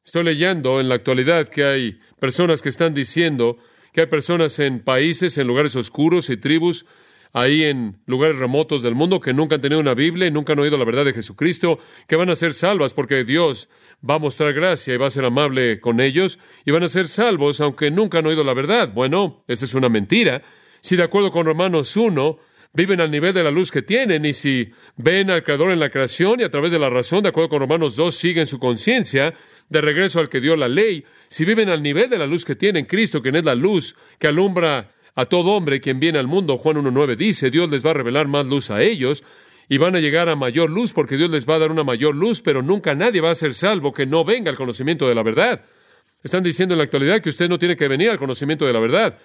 Estoy 0.06 0.24
leyendo 0.24 0.80
en 0.80 0.88
la 0.88 0.96
actualidad 0.96 1.50
que 1.50 1.66
hay 1.66 2.00
personas 2.20 2.62
que 2.62 2.70
están 2.70 2.94
diciendo 2.94 3.58
que 3.98 4.02
hay 4.02 4.08
personas 4.08 4.60
en 4.60 4.82
países, 4.82 5.40
en 5.40 5.48
lugares 5.48 5.76
oscuros 5.76 6.30
y 6.30 6.38
tribus 6.38 6.86
ahí 7.34 7.64
en 7.64 7.98
lugares 8.06 8.38
remotos 8.38 8.84
del 8.84 8.94
mundo 8.94 9.20
que 9.20 9.34
nunca 9.34 9.56
han 9.56 9.62
tenido 9.62 9.82
una 9.82 9.96
Biblia 9.96 10.28
y 10.28 10.32
nunca 10.32 10.54
han 10.54 10.60
oído 10.60 10.78
la 10.78 10.86
verdad 10.86 11.04
de 11.04 11.14
Jesucristo, 11.14 11.80
que 12.08 12.16
van 12.16 12.30
a 12.30 12.36
ser 12.36 12.54
salvas 12.54 12.94
porque 12.94 13.24
Dios 13.24 13.70
va 14.08 14.14
a 14.14 14.20
mostrar 14.20 14.54
gracia 14.54 14.94
y 14.94 14.98
va 14.98 15.08
a 15.08 15.10
ser 15.10 15.26
amable 15.26 15.80
con 15.80 16.00
ellos 16.00 16.38
y 16.64 16.70
van 16.70 16.84
a 16.84 16.90
ser 16.90 17.08
salvos 17.08 17.60
aunque 17.60 17.90
nunca 17.90 18.20
han 18.20 18.28
oído 18.28 18.44
la 18.44 18.54
verdad. 18.54 18.94
Bueno, 18.94 19.44
esa 19.48 19.66
es 19.66 19.74
una 19.74 19.90
mentira. 19.90 20.44
Si 20.80 20.96
de 20.96 21.02
acuerdo 21.02 21.32
con 21.32 21.48
Romanos 21.48 21.98
1, 21.98 22.38
viven 22.74 23.02
al 23.02 23.10
nivel 23.10 23.34
de 23.34 23.42
la 23.42 23.50
luz 23.50 23.72
que 23.72 23.82
tienen 23.82 24.26
y 24.26 24.34
si 24.34 24.72
ven 24.96 25.32
al 25.32 25.44
Creador 25.44 25.72
en 25.72 25.80
la 25.80 25.90
creación 25.90 26.40
y 26.40 26.44
a 26.44 26.52
través 26.52 26.72
de 26.72 26.78
la 26.78 26.92
razón, 26.92 27.24
de 27.24 27.30
acuerdo 27.30 27.50
con 27.50 27.62
Romanos 27.62 27.96
2, 27.96 28.16
siguen 28.16 28.46
su 28.46 28.60
conciencia 28.60 29.34
de 29.70 29.82
regreso 29.82 30.20
al 30.20 30.30
que 30.30 30.40
dio 30.40 30.56
la 30.56 30.68
ley, 30.68 31.04
si 31.28 31.46
viven 31.46 31.70
al 31.70 31.84
nivel 31.84 32.10
de 32.10 32.18
la 32.18 32.26
luz 32.26 32.46
que 32.46 32.56
tienen 32.56 32.86
Cristo, 32.86 33.22
quien 33.22 33.36
es 33.36 33.46
la 33.46 33.56
luz 33.56 33.96
que 34.20 34.28
alumbra 34.28 34.92
a 35.16 35.26
todo 35.26 35.52
hombre 35.52 35.82
quien 35.82 36.00
viene 36.00 36.20
al 36.20 36.28
mundo, 36.28 36.58
Juan 36.58 36.78
1.9 36.78 37.16
dice, 37.16 37.50
Dios 37.50 37.70
les 37.70 37.86
va 37.86 37.92
a 37.92 37.96
revelar 37.96 38.28
más 38.28 38.48
luz 38.48 38.70
a 38.70 38.82
ellos 38.82 39.24
y 39.70 39.78
van 39.78 39.96
a 39.96 40.00
llegar 40.00 40.30
a 40.30 40.36
mayor 40.36 40.70
luz 40.70 40.94
porque 40.94 41.18
Dios 41.18 41.30
les 41.30 41.48
va 41.48 41.56
a 41.56 41.60
dar 41.60 41.72
una 41.72 41.84
mayor 41.84 42.16
luz, 42.16 42.42
pero 42.42 42.62
nunca 42.62 42.96
nadie 42.96 43.22
va 43.22 43.32
a 43.32 43.36
ser 43.36 43.54
salvo 43.54 43.94
que 43.94 44.06
no 44.06 44.24
venga 44.24 44.50
al 44.50 44.58
conocimiento 44.58 45.08
de 45.08 45.16
la 45.16 45.24
verdad. 45.24 45.66
Están 46.24 46.44
diciendo 46.44 46.74
en 46.74 46.80
la 46.80 46.84
actualidad 46.84 47.22
que 47.22 47.30
usted 47.30 47.50
no 47.50 47.60
tiene 47.60 47.76
que 47.76 47.88
venir 47.88 48.10
al 48.10 48.18
conocimiento 48.18 48.66
de 48.66 48.74
la 48.74 48.80
verdad. 48.80 49.18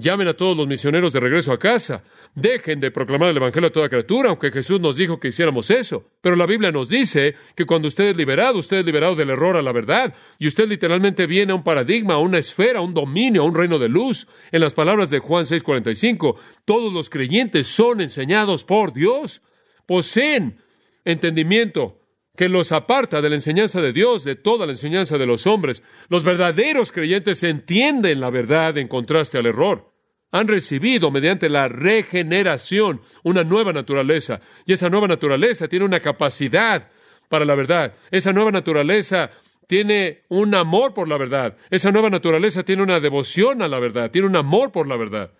Llamen 0.00 0.28
a 0.28 0.34
todos 0.34 0.56
los 0.56 0.66
misioneros 0.66 1.12
de 1.12 1.20
regreso 1.20 1.52
a 1.52 1.58
casa. 1.58 2.02
Dejen 2.34 2.80
de 2.80 2.90
proclamar 2.90 3.30
el 3.30 3.36
Evangelio 3.36 3.68
a 3.68 3.72
toda 3.72 3.90
criatura, 3.90 4.30
aunque 4.30 4.50
Jesús 4.50 4.80
nos 4.80 4.96
dijo 4.96 5.20
que 5.20 5.28
hiciéramos 5.28 5.70
eso. 5.70 6.06
Pero 6.22 6.36
la 6.36 6.46
Biblia 6.46 6.72
nos 6.72 6.88
dice 6.88 7.34
que 7.54 7.66
cuando 7.66 7.88
usted 7.88 8.04
es 8.04 8.16
liberado, 8.16 8.58
usted 8.58 8.78
es 8.78 8.86
liberado 8.86 9.14
del 9.14 9.28
error 9.28 9.58
a 9.58 9.62
la 9.62 9.72
verdad. 9.72 10.14
Y 10.38 10.46
usted 10.46 10.66
literalmente 10.68 11.26
viene 11.26 11.52
a 11.52 11.54
un 11.54 11.62
paradigma, 11.62 12.14
a 12.14 12.18
una 12.18 12.38
esfera, 12.38 12.78
a 12.78 12.82
un 12.82 12.94
dominio, 12.94 13.42
a 13.42 13.44
un 13.44 13.54
reino 13.54 13.78
de 13.78 13.90
luz. 13.90 14.26
En 14.52 14.62
las 14.62 14.72
palabras 14.72 15.10
de 15.10 15.18
Juan 15.18 15.44
6:45, 15.44 16.36
todos 16.64 16.90
los 16.90 17.10
creyentes 17.10 17.66
son 17.66 18.00
enseñados 18.00 18.64
por 18.64 18.94
Dios. 18.94 19.42
Poseen 19.86 20.62
entendimiento, 21.04 22.00
que 22.40 22.48
los 22.48 22.72
aparta 22.72 23.20
de 23.20 23.28
la 23.28 23.34
enseñanza 23.34 23.82
de 23.82 23.92
Dios, 23.92 24.24
de 24.24 24.34
toda 24.34 24.64
la 24.64 24.72
enseñanza 24.72 25.18
de 25.18 25.26
los 25.26 25.46
hombres. 25.46 25.82
Los 26.08 26.24
verdaderos 26.24 26.90
creyentes 26.90 27.42
entienden 27.42 28.18
la 28.18 28.30
verdad 28.30 28.78
en 28.78 28.88
contraste 28.88 29.36
al 29.36 29.44
error. 29.44 29.89
Han 30.32 30.48
recibido 30.48 31.10
mediante 31.10 31.48
la 31.48 31.68
regeneración 31.68 33.00
una 33.24 33.42
nueva 33.42 33.72
naturaleza 33.72 34.40
y 34.64 34.72
esa 34.72 34.88
nueva 34.88 35.08
naturaleza 35.08 35.66
tiene 35.68 35.84
una 35.84 36.00
capacidad 36.00 36.88
para 37.28 37.44
la 37.44 37.54
verdad. 37.54 37.94
Esa 38.10 38.32
nueva 38.32 38.50
naturaleza 38.50 39.30
tiene 39.66 40.24
un 40.28 40.54
amor 40.54 40.94
por 40.94 41.08
la 41.08 41.16
verdad. 41.16 41.56
Esa 41.70 41.92
nueva 41.92 42.10
naturaleza 42.10 42.64
tiene 42.64 42.82
una 42.82 43.00
devoción 43.00 43.62
a 43.62 43.68
la 43.68 43.78
verdad, 43.78 44.10
tiene 44.10 44.26
un 44.28 44.36
amor 44.36 44.72
por 44.72 44.86
la 44.86 44.96
verdad. 44.96 45.32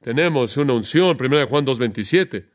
Tenemos 0.00 0.56
una 0.56 0.74
unción, 0.74 1.16
1 1.18 1.46
Juan 1.46 1.64
2.27, 1.64 2.48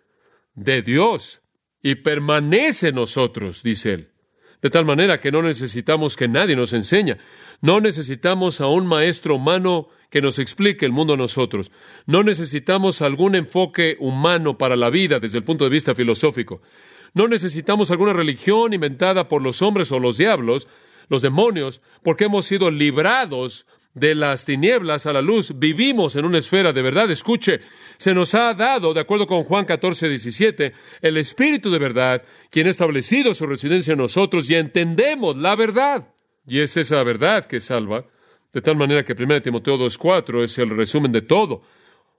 de 0.56 0.82
Dios 0.82 1.42
y 1.82 1.96
permanece 1.96 2.89
en 2.89 2.96
nosotros, 2.96 3.63
dice 3.63 3.94
él. 3.94 4.12
De 4.62 4.70
tal 4.70 4.86
manera 4.86 5.20
que 5.20 5.32
no 5.32 5.42
necesitamos 5.42 6.18
que 6.18 6.28
nadie 6.28 6.56
nos 6.56 6.74
enseñe. 6.74 7.18
No 7.62 7.80
necesitamos 7.80 8.60
a 8.60 8.68
un 8.68 8.86
maestro 8.88 9.36
humano 9.36 9.88
que 10.10 10.22
nos 10.22 10.38
explique 10.38 10.86
el 10.86 10.92
mundo 10.92 11.13
a 11.13 11.18
nosotros. 11.18 11.72
No 12.06 12.24
necesitamos 12.24 13.01
algún 13.01 13.36
enfoque 13.36 13.96
humano 14.00 14.58
para 14.58 14.75
la 14.75 14.89
vida 14.89 15.20
desde 15.20 15.38
el 15.38 15.44
punto 15.44 15.63
de 15.63 15.70
vista 15.70 15.96
filosófico. 15.96 16.62
No 17.13 17.28
necesitamos 17.28 17.89
alguna 17.89 18.13
religión 18.13 18.74
inventada 18.74 19.28
por 19.28 19.42
los 19.42 19.62
hombres 19.62 19.92
o 19.92 20.00
los 20.00 20.18
diablos, 20.18 20.68
los 21.08 21.22
demonios, 21.22 21.82
porque 22.04 22.25
hemos 22.25 22.46
sido 22.46 22.70
librados 22.70 23.66
de 23.93 24.15
las 24.15 24.46
tinieblas 24.46 25.05
a 25.05 25.13
la 25.13 25.22
luz, 25.22 25.58
vivimos 25.58 26.15
en 26.15 26.25
una 26.25 26.38
esfera 26.38 26.72
de 26.74 26.81
verdad. 26.81 27.10
Escuche, 27.10 27.60
se 27.98 28.13
nos 28.13 28.36
ha 28.36 28.53
dado, 28.53 28.93
de 28.93 29.01
acuerdo 29.01 29.27
con 29.27 29.43
Juan 29.43 29.65
14, 29.65 30.10
17, 30.10 30.74
el 31.01 31.17
Espíritu 31.17 31.72
de 31.72 31.79
verdad, 31.79 32.24
quien 32.50 32.67
ha 32.67 32.69
establecido 32.69 33.34
su 33.34 33.46
residencia 33.46 33.93
en 33.93 34.00
nosotros 34.00 34.50
y 34.50 34.55
entendemos 34.55 35.38
la 35.38 35.55
verdad. 35.55 36.13
Y 36.48 36.60
es 36.60 36.77
esa 36.77 37.03
verdad 37.03 37.46
que 37.46 37.60
salva, 37.60 38.05
de 38.53 38.62
tal 38.62 38.75
manera 38.75 39.03
que 39.03 39.13
1 39.13 39.41
Timoteo 39.41 39.77
2.4 39.77 40.43
es 40.43 40.58
el 40.58 40.69
resumen 40.69 41.12
de 41.12 41.22
todo. 41.22 41.62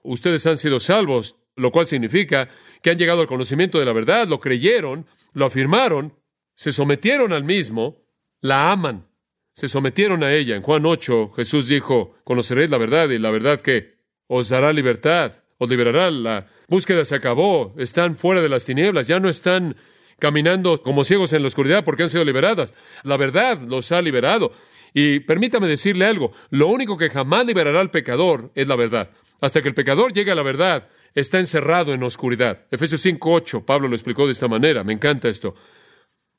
Ustedes 0.03 0.47
han 0.47 0.59
sido 0.59 0.81
salvos, 0.81 1.37
lo 1.57 1.71
cual 1.71 1.87
significa 1.87 2.49
que 2.83 2.91
han 2.91 2.99
llegado 2.99 3.21
al 3.21 3.27
conocimiento 3.27 3.79
de 3.79 3.85
la 3.85 3.93
verdad, 3.93 4.29
lo 4.29 4.41
creyeron, 4.41 5.07
lo 5.33 5.47
afirmaron, 5.47 6.15
se 6.55 6.73
sometieron 6.73 7.33
al 7.33 7.45
mismo, 7.45 7.99
la 8.41 8.71
aman 8.71 9.10
se 9.55 9.69
sometieron 9.69 10.23
a 10.23 10.33
ella. 10.33 10.57
En 10.57 10.63
Juan 10.63 10.87
8 10.87 11.33
Jesús 11.37 11.69
dijo, 11.69 12.15
conoceréis 12.25 12.71
la 12.71 12.79
verdad 12.79 13.09
y 13.11 13.19
la 13.19 13.31
verdad 13.31 13.61
que 13.61 13.95
os 14.27 14.49
dará 14.49 14.73
libertad, 14.73 15.43
os 15.59 15.69
liberará. 15.69 16.11
La 16.11 16.47
búsqueda 16.69 17.05
se 17.05 17.17
acabó, 17.17 17.75
están 17.79 18.17
fuera 18.17 18.41
de 18.41 18.49
las 18.49 18.65
tinieblas, 18.65 19.07
ya 19.07 19.21
no 19.21 19.29
están 19.29 19.77
caminando 20.19 20.83
como 20.83 21.05
ciegos 21.05 21.33
en 21.33 21.43
la 21.43 21.49
oscuridad 21.49 21.85
porque 21.85 22.05
han 22.05 22.09
sido 22.09 22.25
liberadas. 22.25 22.75
La 23.03 23.17
verdad 23.17 23.61
los 23.63 23.91
ha 23.93 24.01
liberado. 24.01 24.53
Y 24.93 25.21
permítame 25.21 25.67
decirle 25.67 26.07
algo, 26.07 26.33
lo 26.51 26.67
único 26.67 26.97
que 26.97 27.11
jamás 27.11 27.47
liberará 27.47 27.81
al 27.81 27.91
pecador 27.91 28.51
es 28.55 28.69
la 28.69 28.77
verdad. 28.77 29.11
Hasta 29.41 29.63
que 29.63 29.69
el 29.69 29.75
pecador 29.75 30.13
llegue 30.13 30.31
a 30.31 30.35
la 30.35 30.43
verdad, 30.43 30.89
está 31.15 31.39
encerrado 31.39 31.93
en 31.93 32.03
oscuridad. 32.03 32.67
Efesios 32.71 33.05
5.8, 33.05 33.65
Pablo 33.65 33.89
lo 33.89 33.95
explicó 33.95 34.27
de 34.27 34.33
esta 34.33 34.49
manera, 34.49 34.85
me 34.85 34.93
encanta 34.93 35.29
esto. 35.29 35.55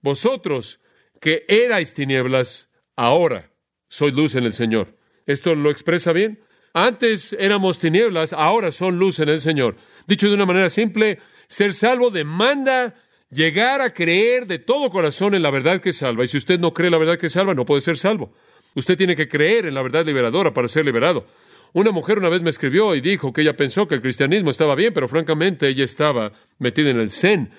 Vosotros 0.01 0.79
que 1.19 1.45
erais 1.47 1.93
tinieblas, 1.93 2.70
ahora 2.95 3.51
soy 3.87 4.11
luz 4.11 4.35
en 4.35 4.45
el 4.45 4.53
Señor. 4.53 4.97
¿Esto 5.25 5.55
lo 5.55 5.69
expresa 5.69 6.13
bien? 6.13 6.39
Antes 6.73 7.35
éramos 7.37 7.79
tinieblas, 7.79 8.33
ahora 8.33 8.71
son 8.71 8.97
luz 8.97 9.19
en 9.19 9.29
el 9.29 9.41
Señor. 9.41 9.75
Dicho 10.07 10.27
de 10.27 10.35
una 10.35 10.45
manera 10.45 10.69
simple, 10.69 11.19
ser 11.47 11.73
salvo 11.73 12.11
demanda 12.11 12.95
llegar 13.29 13.81
a 13.81 13.93
creer 13.93 14.47
de 14.47 14.59
todo 14.59 14.89
corazón 14.89 15.35
en 15.35 15.41
la 15.41 15.51
verdad 15.51 15.81
que 15.81 15.91
salva. 15.91 16.23
Y 16.23 16.27
si 16.27 16.37
usted 16.37 16.59
no 16.59 16.73
cree 16.73 16.89
la 16.89 16.97
verdad 16.97 17.17
que 17.17 17.29
salva, 17.29 17.53
no 17.53 17.65
puede 17.65 17.81
ser 17.81 17.97
salvo. 17.97 18.33
Usted 18.75 18.97
tiene 18.97 19.15
que 19.15 19.27
creer 19.27 19.65
en 19.65 19.73
la 19.73 19.81
verdad 19.81 20.05
liberadora 20.05 20.53
para 20.53 20.67
ser 20.67 20.85
liberado. 20.85 21.25
Una 21.73 21.91
mujer 21.91 22.19
una 22.19 22.29
vez 22.29 22.41
me 22.41 22.49
escribió 22.49 22.95
y 22.95 23.01
dijo 23.01 23.31
que 23.31 23.41
ella 23.41 23.55
pensó 23.55 23.87
que 23.87 23.95
el 23.95 24.01
cristianismo 24.01 24.49
estaba 24.49 24.75
bien, 24.75 24.93
pero 24.93 25.07
francamente 25.07 25.67
ella 25.67 25.83
estaba 25.83 26.33
metida 26.59 26.89
en 26.89 26.99
el 26.99 27.11
zen. 27.11 27.51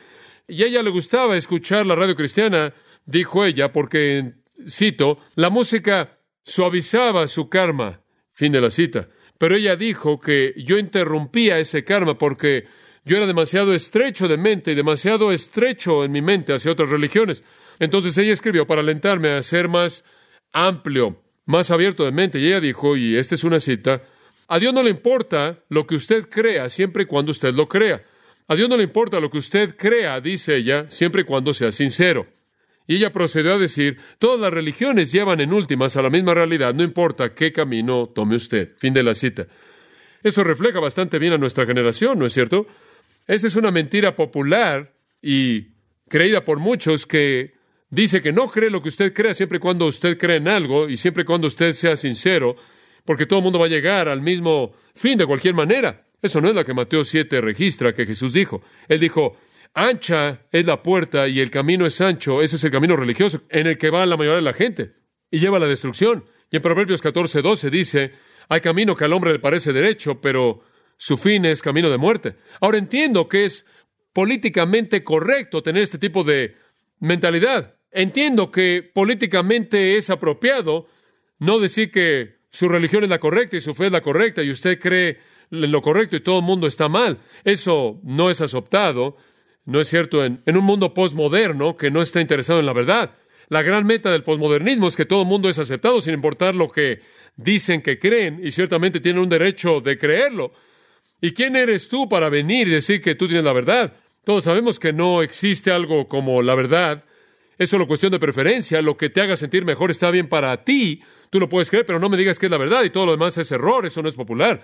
Y 0.49 0.63
a 0.63 0.67
ella 0.67 0.83
le 0.83 0.91
gustaba 0.91 1.37
escuchar 1.37 1.87
la 1.87 1.95
radio 1.95 2.15
cristiana, 2.15 2.75
dijo 3.07 3.45
ella, 3.45 3.73
porque 3.73 4.35
cito, 4.69 5.19
la 5.35 5.51
música 5.51 6.19
suavizaba 6.45 7.27
su 7.27 7.49
karma. 7.49 8.01
Fin 8.33 8.53
de 8.53 8.61
la 8.61 8.71
cita. 8.71 9.09
Pero 9.39 9.57
ella 9.57 9.77
dijo 9.77 10.19
que 10.19 10.55
yo 10.57 10.79
interrumpía 10.79 11.59
ese 11.59 11.85
karma 11.85 12.17
porque 12.17 12.65
yo 13.05 13.17
era 13.17 13.27
demasiado 13.27 13.75
estrecho 13.75 14.29
de 14.29 14.37
mente 14.37 14.73
y 14.73 14.75
demasiado 14.75 15.33
estrecho 15.33 16.05
en 16.05 16.13
mi 16.13 16.23
mente 16.23 16.53
hacia 16.53 16.73
otras 16.73 16.91
religiones. 16.91 17.45
Entonces 17.79 18.17
ella 18.17 18.33
escribió 18.33 18.67
para 18.67 18.81
alentarme 18.81 19.31
a 19.31 19.43
ser 19.43 19.69
más 19.69 20.05
amplio, 20.53 21.23
más 21.45 21.71
abierto 21.71 22.05
de 22.05 22.13
mente. 22.13 22.39
Y 22.39 22.47
ella 22.47 22.61
dijo, 22.61 22.97
y 22.97 23.17
esta 23.17 23.35
es 23.35 23.45
una 23.45 23.59
cita, 23.59 24.03
a 24.49 24.59
Dios 24.59 24.73
no 24.73 24.83
le 24.83 24.91
importa 24.91 25.65
lo 25.69 25.87
que 25.87 25.95
usted 25.95 26.29
crea 26.29 26.69
siempre 26.69 27.05
y 27.05 27.07
cuando 27.07 27.33
usted 27.33 27.55
lo 27.55 27.69
crea. 27.69 28.05
A 28.49 28.55
Dios 28.55 28.69
no 28.69 28.77
le 28.77 28.85
importa 28.85 29.21
lo 29.21 29.31
que 29.31 29.39
usted 29.39 29.77
crea, 29.77 30.21
dice 30.21 30.57
ella, 30.57 30.89
siempre 30.91 31.23
y 31.23 31.25
cuando 31.25 31.55
sea 31.55 31.73
sincero. 31.73 32.27
Y 32.87 32.97
ella 32.97 33.13
procedió 33.13 33.55
a 33.55 33.59
decir, 33.59 33.99
todas 34.19 34.41
las 34.41 34.53
religiones 34.53 35.13
llevan 35.13 35.41
en 35.41 35.53
últimas 35.53 35.97
a 35.97 36.03
la 36.03 36.11
misma 36.11 36.35
realidad, 36.35 36.75
no 36.75 36.83
importa 36.83 37.35
qué 37.35 37.53
camino 37.53 38.09
tome 38.09 38.37
usted. 38.37 38.77
Fin 38.77 38.93
de 38.93 39.03
la 39.03 39.15
cita. 39.15 39.47
Eso 40.23 40.45
refleja 40.45 40.81
bastante 40.81 41.19
bien 41.19 41.33
a 41.33 41.39
nuestra 41.39 41.67
generación, 41.67 42.19
¿no 42.19 42.27
es 42.27 42.33
cierto? 42.33 42.67
Esa 43.27 43.47
es 43.47 43.57
una 43.57 43.71
mentira 43.71 44.15
popular 44.15 44.93
y 45.21 45.69
creída 46.09 46.45
por 46.45 46.59
muchos 46.59 47.07
que 47.07 47.55
dice 47.91 48.23
que 48.23 48.33
no 48.33 48.49
cree 48.49 48.71
lo 48.71 48.83
que 48.83 48.89
usted 48.89 49.13
crea 49.13 49.35
siempre 49.35 49.59
y 49.59 49.61
cuando 49.61 49.87
usted 49.87 50.19
cree 50.19 50.37
en 50.37 50.49
algo 50.49 50.89
y 50.89 50.97
siempre 50.97 51.23
y 51.23 51.27
cuando 51.27 51.47
usted 51.47 51.73
sea 51.73 51.97
sincero, 51.97 52.57
porque 53.05 53.27
todo 53.27 53.41
el 53.41 53.45
mundo 53.45 53.59
va 53.59 53.67
a 53.67 53.71
llegar 53.71 54.09
al 54.09 54.21
mismo 54.21 54.73
fin 54.95 55.19
de 55.19 55.27
cualquier 55.27 55.55
manera. 55.55 56.05
Eso 56.21 56.41
no 56.41 56.49
es 56.49 56.55
lo 56.55 56.65
que 56.65 56.75
Mateo 56.75 57.05
7 57.05 57.41
registra 57.41 57.95
que 57.95 58.07
Jesús 58.07 58.33
dijo. 58.33 58.63
Él 58.89 59.01
dijo, 59.01 59.37
Ancha 59.75 60.47
es 60.51 60.67
la 60.67 60.83
puerta 60.83 61.29
y 61.29 61.41
el 61.41 61.51
camino 61.51 61.87
es 61.87 62.01
ancho. 62.01 62.43
Ese 62.43 62.57
es 62.57 62.65
el 62.65 62.71
camino 62.71 62.97
religioso 62.97 63.43
en 63.49 63.67
el 63.67 63.79
que 63.79 63.91
va 63.91 64.05
la 64.07 64.17
mayoría 64.17 64.37
de 64.37 64.43
la 64.43 64.53
gente 64.53 64.93
y 65.31 65.39
lleva 65.39 65.57
a 65.57 65.61
la 65.61 65.67
destrucción. 65.67 66.25
Y 66.51 66.57
en 66.57 66.63
Proverbios 66.63 67.01
14, 67.01 67.41
12 67.41 67.71
dice, 67.71 68.13
hay 68.49 68.61
camino 68.61 68.95
que 68.95 69.05
al 69.05 69.13
hombre 69.13 69.33
le 69.33 69.39
parece 69.39 69.73
derecho, 69.73 70.21
pero 70.21 70.61
su 70.97 71.17
fin 71.17 71.47
es 71.47 71.63
camino 71.63 71.89
de 71.89 71.97
muerte. 71.97 72.37
Ahora 72.61 72.79
entiendo 72.79 73.29
que 73.29 73.45
es 73.45 73.65
políticamente 74.13 75.03
correcto 75.03 75.63
tener 75.63 75.83
este 75.83 75.99
tipo 75.99 76.23
de 76.23 76.55
mentalidad. 77.01 77.77
Entiendo 77.91 78.51
que 78.51 78.89
políticamente 78.95 79.97
es 79.97 80.11
apropiado 80.11 80.87
no 81.39 81.59
decir 81.59 81.91
que 81.91 82.43
su 82.51 82.69
religión 82.69 83.05
es 83.05 83.11
la 83.11 83.19
correcta 83.19 83.57
y 83.57 83.61
su 83.61 83.73
fe 83.73 83.87
es 83.87 83.93
la 83.93 84.03
correcta 84.03 84.43
y 84.43 84.51
usted 84.51 84.79
cree 84.79 85.19
en 85.51 85.73
lo 85.73 85.81
correcto 85.81 86.17
y 86.17 86.21
todo 86.21 86.41
el 86.41 86.45
mundo 86.45 86.67
está 86.67 86.89
mal. 86.89 87.19
Eso 87.45 88.01
no 88.05 88.29
es 88.29 88.41
aceptado 88.43 89.17
no 89.65 89.81
es 89.81 89.89
cierto 89.89 90.25
en, 90.25 90.43
un 90.47 90.65
mundo 90.65 90.95
postmoderno 90.95 91.77
que 91.77 91.91
no 91.91 92.03
está 92.03 92.21
interesado 92.21 92.61
en 92.61 92.67
la 92.67 92.73
verdad. 92.73 93.13
La 93.49 93.63
gran 93.63 93.87
meta 93.87 94.11
del 94.11 94.23
posmodernismo 94.23 94.89
es 94.89 94.97
que 94.97 95.05
todo 95.05 95.25
mundo 95.25 95.49
es 95.49 95.59
aceptado 95.59 96.01
sin 96.01 96.15
importar 96.15 96.55
lo 96.55 96.71
que 96.71 97.01
dicen 97.37 97.83
que 97.83 97.99
creen 97.99 98.41
y 98.43 98.51
ciertamente 98.51 99.01
tienen 99.01 99.23
un 99.23 99.29
derecho 99.29 99.81
de 99.81 99.99
creerlo. 99.99 100.53
¿Y 101.21 101.33
quién 101.33 101.55
eres 101.55 101.89
tú 101.89 102.09
para 102.09 102.29
venir 102.29 102.67
y 102.67 102.73
decir 102.73 103.01
que 103.01 103.15
tú 103.15 103.27
tienes 103.27 103.45
la 103.45 103.53
verdad? 103.53 103.93
Todos 104.25 104.45
sabemos 104.45 104.81
que 104.81 104.93
no 104.93 105.23
existe 105.23 105.71
algo 105.71 106.09
como 106.09 106.43
la 106.43 106.55
verdad. 106.55 107.05
Es 107.59 107.71
solo 107.71 107.87
cuestión 107.87 108.11
de 108.11 108.19
preferencia. 108.19 108.83
Lo 108.83 108.97
que 108.97 109.11
te 109.11 109.21
haga 109.21 109.37
sentir 109.37 109.65
mejor 109.65 109.91
está 109.91 110.11
bien 110.11 110.29
para 110.29 110.65
ti. 110.65 111.03
Tú 111.31 111.39
lo 111.39 111.49
puedes 111.49 111.71
creer, 111.71 111.87
pero 111.87 112.01
no 112.01 112.09
me 112.09 112.17
digas 112.17 112.39
que 112.39 112.47
es 112.47 112.53
la 112.53 112.59
verdad 112.59 112.83
y 112.85 112.91
todo 112.91 113.07
lo 113.07 113.13
demás 113.13 113.39
es 113.39 113.53
error. 113.53 113.87
Eso 113.87 114.03
no 114.03 114.09
es 114.09 114.17
popular. 114.17 114.63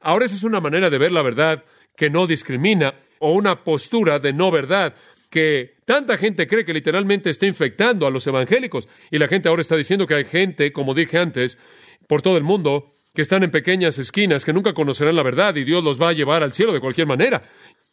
Ahora 0.00 0.26
esa 0.26 0.34
es 0.34 0.44
una 0.44 0.60
manera 0.60 0.90
de 0.90 0.98
ver 0.98 1.10
la 1.10 1.22
verdad 1.22 1.64
que 1.96 2.10
no 2.10 2.26
discrimina 2.26 2.94
o 3.18 3.32
una 3.32 3.64
postura 3.64 4.18
de 4.18 4.32
no 4.32 4.50
verdad 4.50 4.94
que 5.30 5.76
tanta 5.84 6.16
gente 6.16 6.46
cree 6.46 6.64
que 6.64 6.72
literalmente 6.72 7.30
está 7.30 7.46
infectando 7.46 8.06
a 8.06 8.10
los 8.10 8.26
evangélicos. 8.26 8.88
Y 9.10 9.18
la 9.18 9.28
gente 9.28 9.48
ahora 9.48 9.60
está 9.60 9.76
diciendo 9.76 10.06
que 10.06 10.14
hay 10.14 10.24
gente, 10.24 10.72
como 10.72 10.94
dije 10.94 11.18
antes, 11.18 11.58
por 12.06 12.22
todo 12.22 12.36
el 12.36 12.44
mundo, 12.44 12.94
que 13.14 13.22
están 13.22 13.42
en 13.42 13.50
pequeñas 13.50 13.98
esquinas, 13.98 14.44
que 14.44 14.52
nunca 14.52 14.74
conocerán 14.74 15.16
la 15.16 15.22
verdad 15.22 15.56
y 15.56 15.64
Dios 15.64 15.82
los 15.82 16.00
va 16.00 16.10
a 16.10 16.12
llevar 16.12 16.42
al 16.42 16.52
cielo 16.52 16.72
de 16.72 16.80
cualquier 16.80 17.06
manera. 17.06 17.42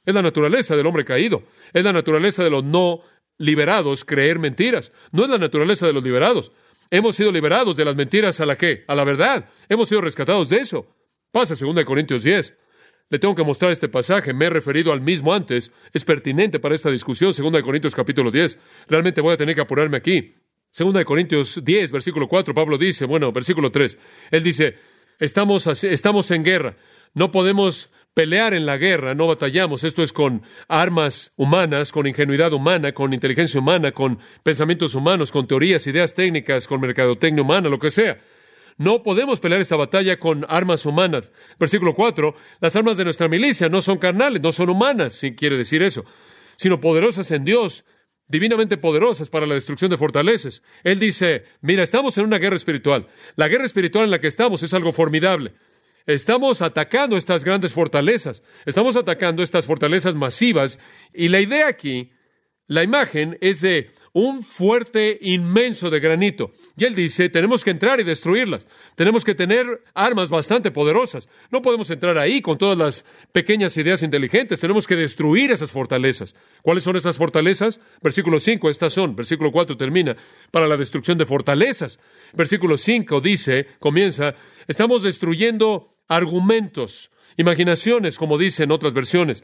Es 0.05 0.13
la 0.13 0.21
naturaleza 0.21 0.75
del 0.75 0.85
hombre 0.85 1.05
caído. 1.05 1.43
Es 1.71 1.83
la 1.83 1.93
naturaleza 1.93 2.43
de 2.43 2.49
los 2.49 2.63
no 2.63 3.01
liberados 3.37 4.05
creer 4.05 4.39
mentiras. 4.39 4.91
No 5.11 5.23
es 5.23 5.29
la 5.29 5.37
naturaleza 5.37 5.87
de 5.87 5.93
los 5.93 6.03
liberados. 6.03 6.51
Hemos 6.91 7.15
sido 7.15 7.31
liberados 7.31 7.77
de 7.77 7.85
las 7.85 7.95
mentiras 7.95 8.39
a 8.39 8.45
la 8.45 8.57
qué? 8.57 8.83
A 8.87 8.95
la 8.95 9.03
verdad. 9.03 9.49
Hemos 9.69 9.89
sido 9.89 10.01
rescatados 10.01 10.49
de 10.49 10.57
eso. 10.57 10.87
Pasa 11.31 11.55
2 11.59 11.85
Corintios 11.85 12.23
10. 12.23 12.55
Le 13.13 13.19
tengo 13.19 13.35
que 13.35 13.43
mostrar 13.43 13.71
este 13.71 13.87
pasaje. 13.89 14.33
Me 14.33 14.45
he 14.45 14.49
referido 14.49 14.91
al 14.91 14.99
mismo 14.99 15.35
antes. 15.35 15.71
Es 15.93 16.03
pertinente 16.03 16.59
para 16.59 16.73
esta 16.73 16.89
discusión. 16.89 17.31
2 17.31 17.61
Corintios 17.61 17.93
capítulo 17.93 18.31
10. 18.31 18.57
Realmente 18.87 19.21
voy 19.21 19.35
a 19.35 19.37
tener 19.37 19.53
que 19.53 19.61
apurarme 19.61 19.97
aquí. 19.97 20.33
2 20.75 21.05
Corintios 21.05 21.63
10, 21.63 21.91
versículo 21.91 22.27
4, 22.27 22.55
Pablo 22.55 22.75
dice, 22.75 23.05
bueno, 23.05 23.31
versículo 23.31 23.69
3, 23.69 23.99
él 24.31 24.41
dice, 24.41 24.77
Estamos, 25.19 25.67
estamos 25.83 26.31
en 26.31 26.43
guerra. 26.43 26.75
No 27.13 27.31
podemos 27.31 27.91
pelear 28.13 28.53
en 28.53 28.65
la 28.65 28.77
guerra, 28.77 29.13
no 29.13 29.27
batallamos. 29.27 29.83
Esto 29.83 30.03
es 30.03 30.11
con 30.11 30.41
armas 30.67 31.31
humanas, 31.35 31.91
con 31.91 32.07
ingenuidad 32.07 32.51
humana, 32.53 32.93
con 32.93 33.13
inteligencia 33.13 33.59
humana, 33.59 33.91
con 33.91 34.19
pensamientos 34.43 34.95
humanos, 34.95 35.31
con 35.31 35.47
teorías, 35.47 35.85
ideas 35.87 36.13
técnicas, 36.13 36.67
con 36.67 36.81
mercadotecnia 36.81 37.43
humana, 37.43 37.69
lo 37.69 37.79
que 37.79 37.89
sea. 37.89 38.19
No 38.77 39.03
podemos 39.03 39.39
pelear 39.39 39.61
esta 39.61 39.75
batalla 39.75 40.19
con 40.19 40.45
armas 40.49 40.85
humanas. 40.85 41.31
Versículo 41.59 41.93
4, 41.93 42.35
las 42.59 42.75
armas 42.75 42.97
de 42.97 43.03
nuestra 43.03 43.27
milicia 43.27 43.69
no 43.69 43.81
son 43.81 43.97
carnales, 43.97 44.41
no 44.41 44.51
son 44.51 44.69
humanas, 44.69 45.13
si 45.13 45.35
quiere 45.35 45.57
decir 45.57 45.83
eso, 45.83 46.05
sino 46.55 46.79
poderosas 46.79 47.29
en 47.31 47.45
Dios 47.45 47.85
divinamente 48.27 48.77
poderosas 48.77 49.29
para 49.29 49.45
la 49.45 49.53
destrucción 49.53 49.91
de 49.91 49.97
fortalezas. 49.97 50.63
Él 50.83 50.99
dice, 50.99 51.43
mira, 51.61 51.83
estamos 51.83 52.17
en 52.17 52.25
una 52.25 52.39
guerra 52.39 52.55
espiritual. 52.55 53.07
La 53.35 53.47
guerra 53.47 53.65
espiritual 53.65 54.05
en 54.05 54.11
la 54.11 54.19
que 54.19 54.27
estamos 54.27 54.63
es 54.63 54.73
algo 54.73 54.91
formidable. 54.91 55.53
Estamos 56.05 56.61
atacando 56.61 57.15
estas 57.15 57.45
grandes 57.45 57.73
fortalezas, 57.73 58.43
estamos 58.65 58.97
atacando 58.97 59.41
estas 59.41 59.65
fortalezas 59.65 60.15
masivas 60.15 60.79
y 61.13 61.29
la 61.29 61.39
idea 61.39 61.67
aquí, 61.67 62.11
la 62.73 62.83
imagen 62.83 63.37
es 63.39 63.61
de 63.61 63.91
un 64.13 64.43
fuerte 64.43 65.17
inmenso 65.21 65.89
de 65.89 65.99
granito. 65.99 66.51
Y 66.75 66.85
él 66.85 66.95
dice, 66.95 67.29
tenemos 67.29 67.63
que 67.63 67.69
entrar 67.69 67.99
y 67.99 68.03
destruirlas. 68.03 68.67
Tenemos 68.95 69.23
que 69.23 69.35
tener 69.35 69.83
armas 69.93 70.31
bastante 70.31 70.71
poderosas. 70.71 71.29
No 71.51 71.61
podemos 71.61 71.89
entrar 71.91 72.17
ahí 72.17 72.41
con 72.41 72.57
todas 72.57 72.77
las 72.77 73.05
pequeñas 73.31 73.77
ideas 73.77 74.01
inteligentes. 74.01 74.59
Tenemos 74.59 74.87
que 74.87 74.95
destruir 74.95 75.51
esas 75.51 75.71
fortalezas. 75.71 76.35
¿Cuáles 76.63 76.83
son 76.83 76.95
esas 76.95 77.17
fortalezas? 77.17 77.79
Versículo 78.01 78.39
5, 78.39 78.69
estas 78.69 78.93
son. 78.93 79.15
Versículo 79.15 79.51
4 79.51 79.77
termina, 79.77 80.15
para 80.49 80.67
la 80.67 80.77
destrucción 80.77 81.19
de 81.19 81.25
fortalezas. 81.25 81.99
Versículo 82.33 82.77
5 82.77 83.21
dice, 83.21 83.67
comienza, 83.79 84.33
estamos 84.67 85.03
destruyendo 85.03 85.95
argumentos, 86.07 87.11
imaginaciones, 87.37 88.17
como 88.17 88.37
dicen 88.37 88.71
otras 88.71 88.93
versiones. 88.93 89.43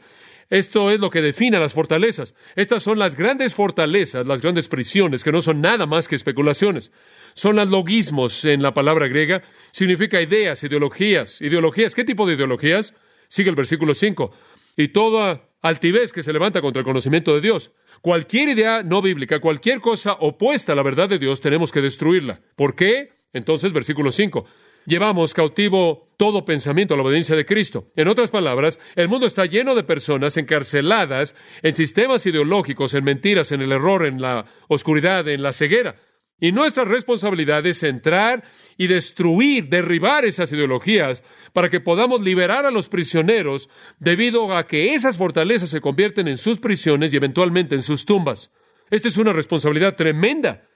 Esto 0.50 0.90
es 0.90 0.98
lo 0.98 1.10
que 1.10 1.22
define 1.22 1.60
las 1.60 1.72
fortalezas. 1.72 2.34
Estas 2.56 2.82
son 2.82 2.98
las 2.98 3.14
grandes 3.14 3.54
fortalezas, 3.54 4.26
las 4.26 4.42
grandes 4.42 4.68
prisiones, 4.68 5.22
que 5.22 5.30
no 5.30 5.40
son 5.40 5.60
nada 5.60 5.86
más 5.86 6.08
que 6.08 6.16
especulaciones. 6.16 6.90
Son 7.34 7.54
las 7.54 7.70
logismos 7.70 8.44
en 8.44 8.60
la 8.60 8.74
palabra 8.74 9.06
griega. 9.06 9.42
Significa 9.70 10.20
ideas, 10.20 10.62
ideologías. 10.64 11.40
¿Ideologías? 11.40 11.94
¿Qué 11.94 12.04
tipo 12.04 12.26
de 12.26 12.34
ideologías? 12.34 12.94
Sigue 13.28 13.48
el 13.48 13.56
versículo 13.56 13.94
5. 13.94 14.32
Y 14.76 14.88
toda 14.88 15.48
altivez 15.62 16.12
que 16.12 16.24
se 16.24 16.32
levanta 16.32 16.60
contra 16.60 16.80
el 16.80 16.86
conocimiento 16.86 17.32
de 17.32 17.40
Dios. 17.40 17.70
Cualquier 18.02 18.48
idea 18.48 18.82
no 18.82 19.02
bíblica, 19.02 19.38
cualquier 19.38 19.80
cosa 19.80 20.14
opuesta 20.14 20.72
a 20.72 20.74
la 20.76 20.82
verdad 20.82 21.08
de 21.08 21.20
Dios, 21.20 21.40
tenemos 21.40 21.70
que 21.70 21.80
destruirla. 21.80 22.40
¿Por 22.56 22.74
qué? 22.74 23.12
Entonces, 23.32 23.72
versículo 23.72 24.10
5 24.10 24.46
llevamos 24.86 25.34
cautivo 25.34 26.08
todo 26.16 26.44
pensamiento 26.44 26.94
a 26.94 26.96
la 26.96 27.02
obediencia 27.02 27.34
de 27.34 27.46
Cristo. 27.46 27.86
En 27.96 28.08
otras 28.08 28.30
palabras, 28.30 28.78
el 28.94 29.08
mundo 29.08 29.26
está 29.26 29.46
lleno 29.46 29.74
de 29.74 29.84
personas 29.84 30.36
encarceladas 30.36 31.34
en 31.62 31.74
sistemas 31.74 32.26
ideológicos, 32.26 32.92
en 32.94 33.04
mentiras, 33.04 33.52
en 33.52 33.62
el 33.62 33.72
error, 33.72 34.04
en 34.04 34.20
la 34.20 34.44
oscuridad, 34.68 35.26
en 35.28 35.42
la 35.42 35.52
ceguera. 35.52 35.96
Y 36.40 36.52
nuestra 36.52 36.84
responsabilidad 36.84 37.66
es 37.66 37.82
entrar 37.82 38.44
y 38.78 38.86
destruir, 38.86 39.68
derribar 39.68 40.24
esas 40.24 40.50
ideologías 40.52 41.22
para 41.52 41.68
que 41.68 41.80
podamos 41.80 42.22
liberar 42.22 42.64
a 42.64 42.70
los 42.70 42.88
prisioneros 42.88 43.68
debido 43.98 44.56
a 44.56 44.66
que 44.66 44.94
esas 44.94 45.18
fortalezas 45.18 45.68
se 45.68 45.82
convierten 45.82 46.28
en 46.28 46.38
sus 46.38 46.58
prisiones 46.58 47.12
y 47.12 47.16
eventualmente 47.16 47.74
en 47.74 47.82
sus 47.82 48.06
tumbas. 48.06 48.50
Esta 48.90 49.08
es 49.08 49.18
una 49.18 49.34
responsabilidad 49.34 49.96
tremenda. 49.96 50.66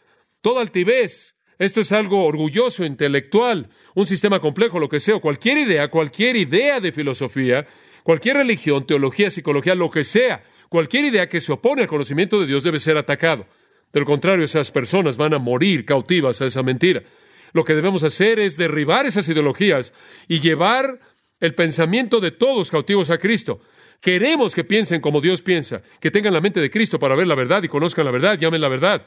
Toda 0.42 0.60
altivez, 0.60 1.33
esto 1.58 1.80
es 1.80 1.92
algo 1.92 2.24
orgulloso, 2.24 2.84
intelectual, 2.84 3.68
un 3.94 4.06
sistema 4.06 4.40
complejo, 4.40 4.78
lo 4.78 4.88
que 4.88 5.00
sea, 5.00 5.18
cualquier 5.18 5.58
idea, 5.58 5.88
cualquier 5.88 6.36
idea 6.36 6.80
de 6.80 6.92
filosofía, 6.92 7.66
cualquier 8.02 8.38
religión, 8.38 8.86
teología, 8.86 9.30
psicología, 9.30 9.74
lo 9.74 9.90
que 9.90 10.04
sea, 10.04 10.42
cualquier 10.68 11.04
idea 11.06 11.28
que 11.28 11.40
se 11.40 11.52
opone 11.52 11.82
al 11.82 11.88
conocimiento 11.88 12.40
de 12.40 12.46
Dios 12.46 12.64
debe 12.64 12.80
ser 12.80 12.96
atacado. 12.96 13.46
De 13.92 14.00
lo 14.00 14.06
contrario, 14.06 14.44
esas 14.44 14.72
personas 14.72 15.16
van 15.16 15.34
a 15.34 15.38
morir 15.38 15.84
cautivas 15.84 16.42
a 16.42 16.46
esa 16.46 16.62
mentira. 16.64 17.02
Lo 17.52 17.64
que 17.64 17.74
debemos 17.74 18.02
hacer 18.02 18.40
es 18.40 18.56
derribar 18.56 19.06
esas 19.06 19.28
ideologías 19.28 19.92
y 20.26 20.40
llevar 20.40 20.98
el 21.38 21.54
pensamiento 21.54 22.18
de 22.18 22.32
todos 22.32 22.72
cautivos 22.72 23.10
a 23.10 23.18
Cristo. 23.18 23.60
Queremos 24.00 24.54
que 24.54 24.64
piensen 24.64 25.00
como 25.00 25.20
Dios 25.20 25.40
piensa, 25.40 25.82
que 26.00 26.10
tengan 26.10 26.32
la 26.32 26.40
mente 26.40 26.60
de 26.60 26.70
Cristo 26.70 26.98
para 26.98 27.14
ver 27.14 27.28
la 27.28 27.36
verdad 27.36 27.62
y 27.62 27.68
conozcan 27.68 28.04
la 28.04 28.10
verdad, 28.10 28.36
llamen 28.36 28.60
la 28.60 28.68
verdad. 28.68 29.06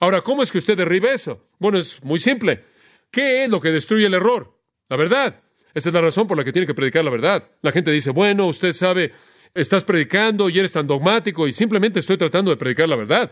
Ahora, 0.00 0.20
¿cómo 0.20 0.42
es 0.42 0.52
que 0.52 0.58
usted 0.58 0.76
derribe 0.76 1.12
eso? 1.12 1.48
Bueno, 1.58 1.78
es 1.78 2.02
muy 2.04 2.18
simple. 2.18 2.64
¿Qué 3.10 3.44
es 3.44 3.50
lo 3.50 3.60
que 3.60 3.70
destruye 3.70 4.06
el 4.06 4.14
error? 4.14 4.56
La 4.88 4.96
verdad. 4.96 5.42
Esa 5.74 5.90
es 5.90 5.94
la 5.94 6.00
razón 6.00 6.26
por 6.26 6.36
la 6.36 6.44
que 6.44 6.52
tiene 6.52 6.66
que 6.66 6.74
predicar 6.74 7.04
la 7.04 7.10
verdad. 7.10 7.50
La 7.62 7.72
gente 7.72 7.90
dice, 7.90 8.10
bueno, 8.10 8.46
usted 8.46 8.72
sabe, 8.72 9.12
estás 9.54 9.84
predicando 9.84 10.48
y 10.48 10.58
eres 10.58 10.72
tan 10.72 10.86
dogmático 10.86 11.46
y 11.46 11.52
simplemente 11.52 12.00
estoy 12.00 12.16
tratando 12.16 12.50
de 12.50 12.56
predicar 12.56 12.88
la 12.88 12.96
verdad. 12.96 13.30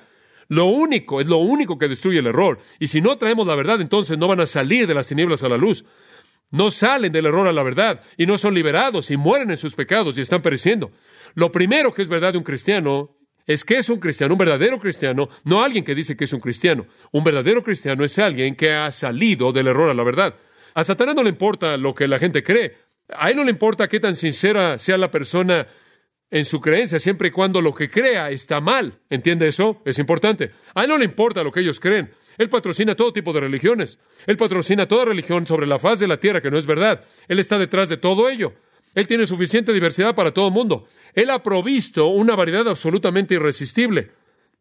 Lo 0.49 0.67
único, 0.67 1.21
es 1.21 1.27
lo 1.27 1.39
único 1.39 1.79
que 1.79 1.89
destruye 1.89 2.21
el 2.21 2.27
error. 2.27 2.61
Y 2.79 2.87
si 2.87 3.01
no 3.01 3.19
traemos 3.19 3.47
la 3.47 3.57
verdad, 3.57 3.81
entonces 3.81 4.17
no 4.19 4.29
van 4.29 4.41
a 4.41 4.47
salir 4.47 4.87
de 4.87 4.95
las 4.95 5.09
tinieblas 5.09 5.43
a 5.43 5.49
la 5.49 5.57
luz. 5.57 5.85
No 6.51 6.71
salen 6.71 7.11
del 7.11 7.27
error 7.27 7.49
a 7.49 7.53
la 7.53 7.65
verdad 7.65 8.03
y 8.17 8.27
no 8.27 8.39
son 8.39 8.55
liberados 8.55 9.11
y 9.11 9.17
mueren 9.17 9.51
en 9.51 9.57
sus 9.57 9.75
pecados 9.75 10.17
y 10.17 10.21
están 10.21 10.43
pereciendo. 10.43 10.93
Lo 11.35 11.51
primero 11.51 11.93
que 11.93 12.03
es 12.03 12.09
verdad 12.09 12.33
de 12.33 12.39
un 12.39 12.45
cristiano 12.45 13.17
es 13.47 13.65
que 13.65 13.77
es 13.79 13.89
un 13.89 14.01
cristiano, 14.01 14.35
un 14.35 14.39
verdadero 14.39 14.79
cristiano, 14.79 15.29
no 15.45 15.63
alguien 15.63 15.85
que 15.85 15.95
dice 15.95 16.17
que 16.17 16.25
es 16.25 16.33
un 16.33 16.41
cristiano. 16.41 16.87
Un 17.13 17.23
verdadero 17.23 17.63
cristiano 17.63 18.05
es 18.05 18.19
alguien 18.19 18.57
que 18.57 18.73
ha 18.73 18.91
salido 18.91 19.53
del 19.53 19.69
error 19.69 19.89
a 19.89 19.95
la 19.95 20.03
verdad. 20.03 20.35
A 20.75 20.85
Satanás 20.85 21.15
no 21.15 21.23
le 21.23 21.31
importa 21.31 21.77
lo 21.77 21.95
que 21.95 22.09
la 22.09 22.19
gente 22.19 22.43
cree. 22.43 22.77
A 23.09 23.31
él 23.31 23.37
no 23.37 23.45
le 23.45 23.51
importa 23.51 23.89
qué 23.89 24.01
tan 24.01 24.17
sincera 24.17 24.79
sea 24.79 24.99
la 24.99 25.11
persona 25.11 25.67
en 26.29 26.45
su 26.45 26.61
creencia, 26.61 26.99
siempre 26.99 27.29
y 27.29 27.31
cuando 27.31 27.61
lo 27.61 27.73
que 27.73 27.89
crea 27.89 28.31
está 28.31 28.61
mal. 28.61 28.99
¿Entiende 29.09 29.47
eso? 29.47 29.81
Es 29.85 29.99
importante. 29.99 30.51
A 30.75 30.83
él 30.83 30.89
no 30.89 30.99
le 30.99 31.05
importa 31.05 31.45
lo 31.45 31.53
que 31.53 31.61
ellos 31.61 31.79
creen. 31.79 32.11
Él 32.37 32.49
patrocina 32.49 32.95
todo 32.97 33.13
tipo 33.13 33.33
de 33.33 33.41
religiones. 33.41 34.01
Él 34.27 34.37
patrocina 34.37 34.87
toda 34.87 35.05
religión 35.05 35.47
sobre 35.47 35.67
la 35.67 35.79
faz 35.79 36.01
de 36.01 36.09
la 36.09 36.19
tierra 36.19 36.43
que 36.43 36.51
no 36.51 36.59
es 36.59 36.67
verdad. 36.67 37.05
Él 37.29 37.39
está 37.39 37.59
detrás 37.59 37.89
de 37.89 37.97
todo 37.97 38.29
ello. 38.29 38.55
Él 38.97 39.07
tiene 39.07 39.27
suficiente 39.27 39.75
diversidad 39.75 40.15
para 40.15 40.33
todo 40.33 40.49
el 40.49 40.55
mundo. 40.55 40.89
Él 41.15 41.29
ha 41.29 41.43
provisto 41.43 42.07
una 42.07 42.35
variedad 42.35 42.67
absolutamente 42.67 43.35
irresistible. 43.35 44.11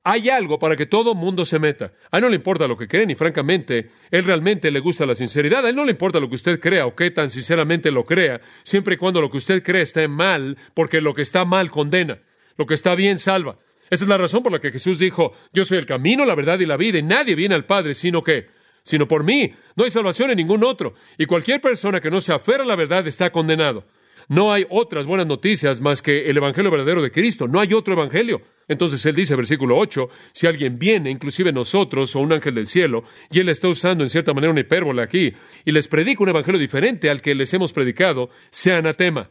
Hay 0.04 0.30
algo 0.30 0.60
para 0.60 0.76
que 0.76 0.86
todo 0.86 1.15
mundo 1.15 1.45
se 1.45 1.58
meta. 1.58 1.93
A 2.12 2.17
él 2.17 2.24
no 2.24 2.30
le 2.30 2.36
importa 2.36 2.67
lo 2.67 2.76
que 2.76 2.88
creen 2.88 3.10
y 3.10 3.15
francamente, 3.15 3.91
él 4.12 4.26
realmente 4.26 4.69
le 4.71 4.82
gusta 4.82 5.06
la 5.06 5.15
sinceridad. 5.15 5.65
A 5.65 5.69
él 5.69 5.76
no 5.76 5.86
le 5.86 5.91
importa 5.91 6.19
lo 6.19 6.28
que 6.28 6.36
usted 6.36 6.60
crea 6.60 6.86
o 6.86 6.93
qué 6.93 7.12
tan 7.12 7.30
sinceramente 7.30 7.91
lo 7.91 8.06
crea, 8.06 8.41
siempre 8.63 8.95
y 8.95 8.98
cuando 8.98 9.21
lo 9.21 9.32
que 9.32 9.38
usted 9.38 9.63
cree 9.63 9.82
esté 9.82 10.10
mal, 10.10 10.58
porque 10.74 11.00
lo 11.00 11.13
que 11.13 11.21
está 11.21 11.45
mal 11.45 11.71
condena, 11.71 12.19
lo 12.58 12.65
que 12.65 12.74
está 12.74 12.93
bien 12.93 13.17
salva. 13.17 13.58
Esa 13.89 14.04
es 14.04 14.10
la 14.10 14.17
razón 14.17 14.43
por 14.43 14.52
la 14.52 14.60
que 14.60 14.71
Jesús 14.71 15.00
dijo, 15.00 15.32
yo 15.54 15.63
soy 15.63 15.78
el 15.78 15.86
camino, 15.86 16.26
la 16.26 16.36
verdad 16.36 16.60
y 16.60 16.65
la 16.65 16.76
vida, 16.76 17.00
y 17.00 17.04
nadie 17.04 17.36
viene 17.36 17.56
al 17.56 17.65
Padre 17.65 17.93
sino 17.93 18.21
que, 18.21 18.48
sino 18.84 19.08
por 19.08 19.24
mí. 19.24 19.54
No 19.78 19.86
hay 19.86 19.91
salvación 19.91 20.30
en 20.30 20.38
ningún 20.38 20.65
otro. 20.65 20.93
Y 21.17 21.26
cualquier 21.26 21.62
persona 21.62 22.02
que 22.02 22.12
no 22.12 22.19
se 22.19 22.34
aferra 22.34 22.63
a 22.63 22.67
la 22.67 22.76
verdad 22.76 23.08
está 23.08 23.32
condenado. 23.32 23.86
No 24.27 24.51
hay 24.51 24.65
otras 24.69 25.05
buenas 25.05 25.27
noticias 25.27 25.81
más 25.81 26.01
que 26.01 26.29
el 26.29 26.38
Evangelio 26.38 26.71
verdadero 26.71 27.01
de 27.01 27.11
Cristo. 27.11 27.47
No 27.47 27.59
hay 27.59 27.73
otro 27.73 27.93
Evangelio. 27.93 28.41
Entonces 28.67 29.05
él 29.05 29.15
dice, 29.15 29.35
versículo 29.35 29.77
8, 29.77 30.09
si 30.31 30.47
alguien 30.47 30.79
viene, 30.79 31.11
inclusive 31.11 31.51
nosotros 31.51 32.15
o 32.15 32.19
un 32.19 32.33
ángel 32.33 32.55
del 32.55 32.65
cielo, 32.65 33.03
y 33.29 33.39
él 33.39 33.49
está 33.49 33.67
usando 33.67 34.03
en 34.03 34.09
cierta 34.09 34.33
manera 34.33 34.51
una 34.51 34.61
hipérbole 34.61 35.03
aquí, 35.03 35.33
y 35.63 35.71
les 35.71 35.88
predica 35.88 36.23
un 36.23 36.29
Evangelio 36.29 36.59
diferente 36.59 37.09
al 37.09 37.21
que 37.21 37.35
les 37.35 37.53
hemos 37.53 37.73
predicado, 37.73 38.29
sea 38.49 38.77
anatema. 38.77 39.29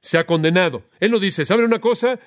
se 0.00 0.18
ha 0.18 0.24
condenado. 0.24 0.84
Él 1.00 1.10
no 1.10 1.18
dice, 1.18 1.44
¿saben 1.44 1.64
una 1.64 1.80
cosa? 1.80 2.20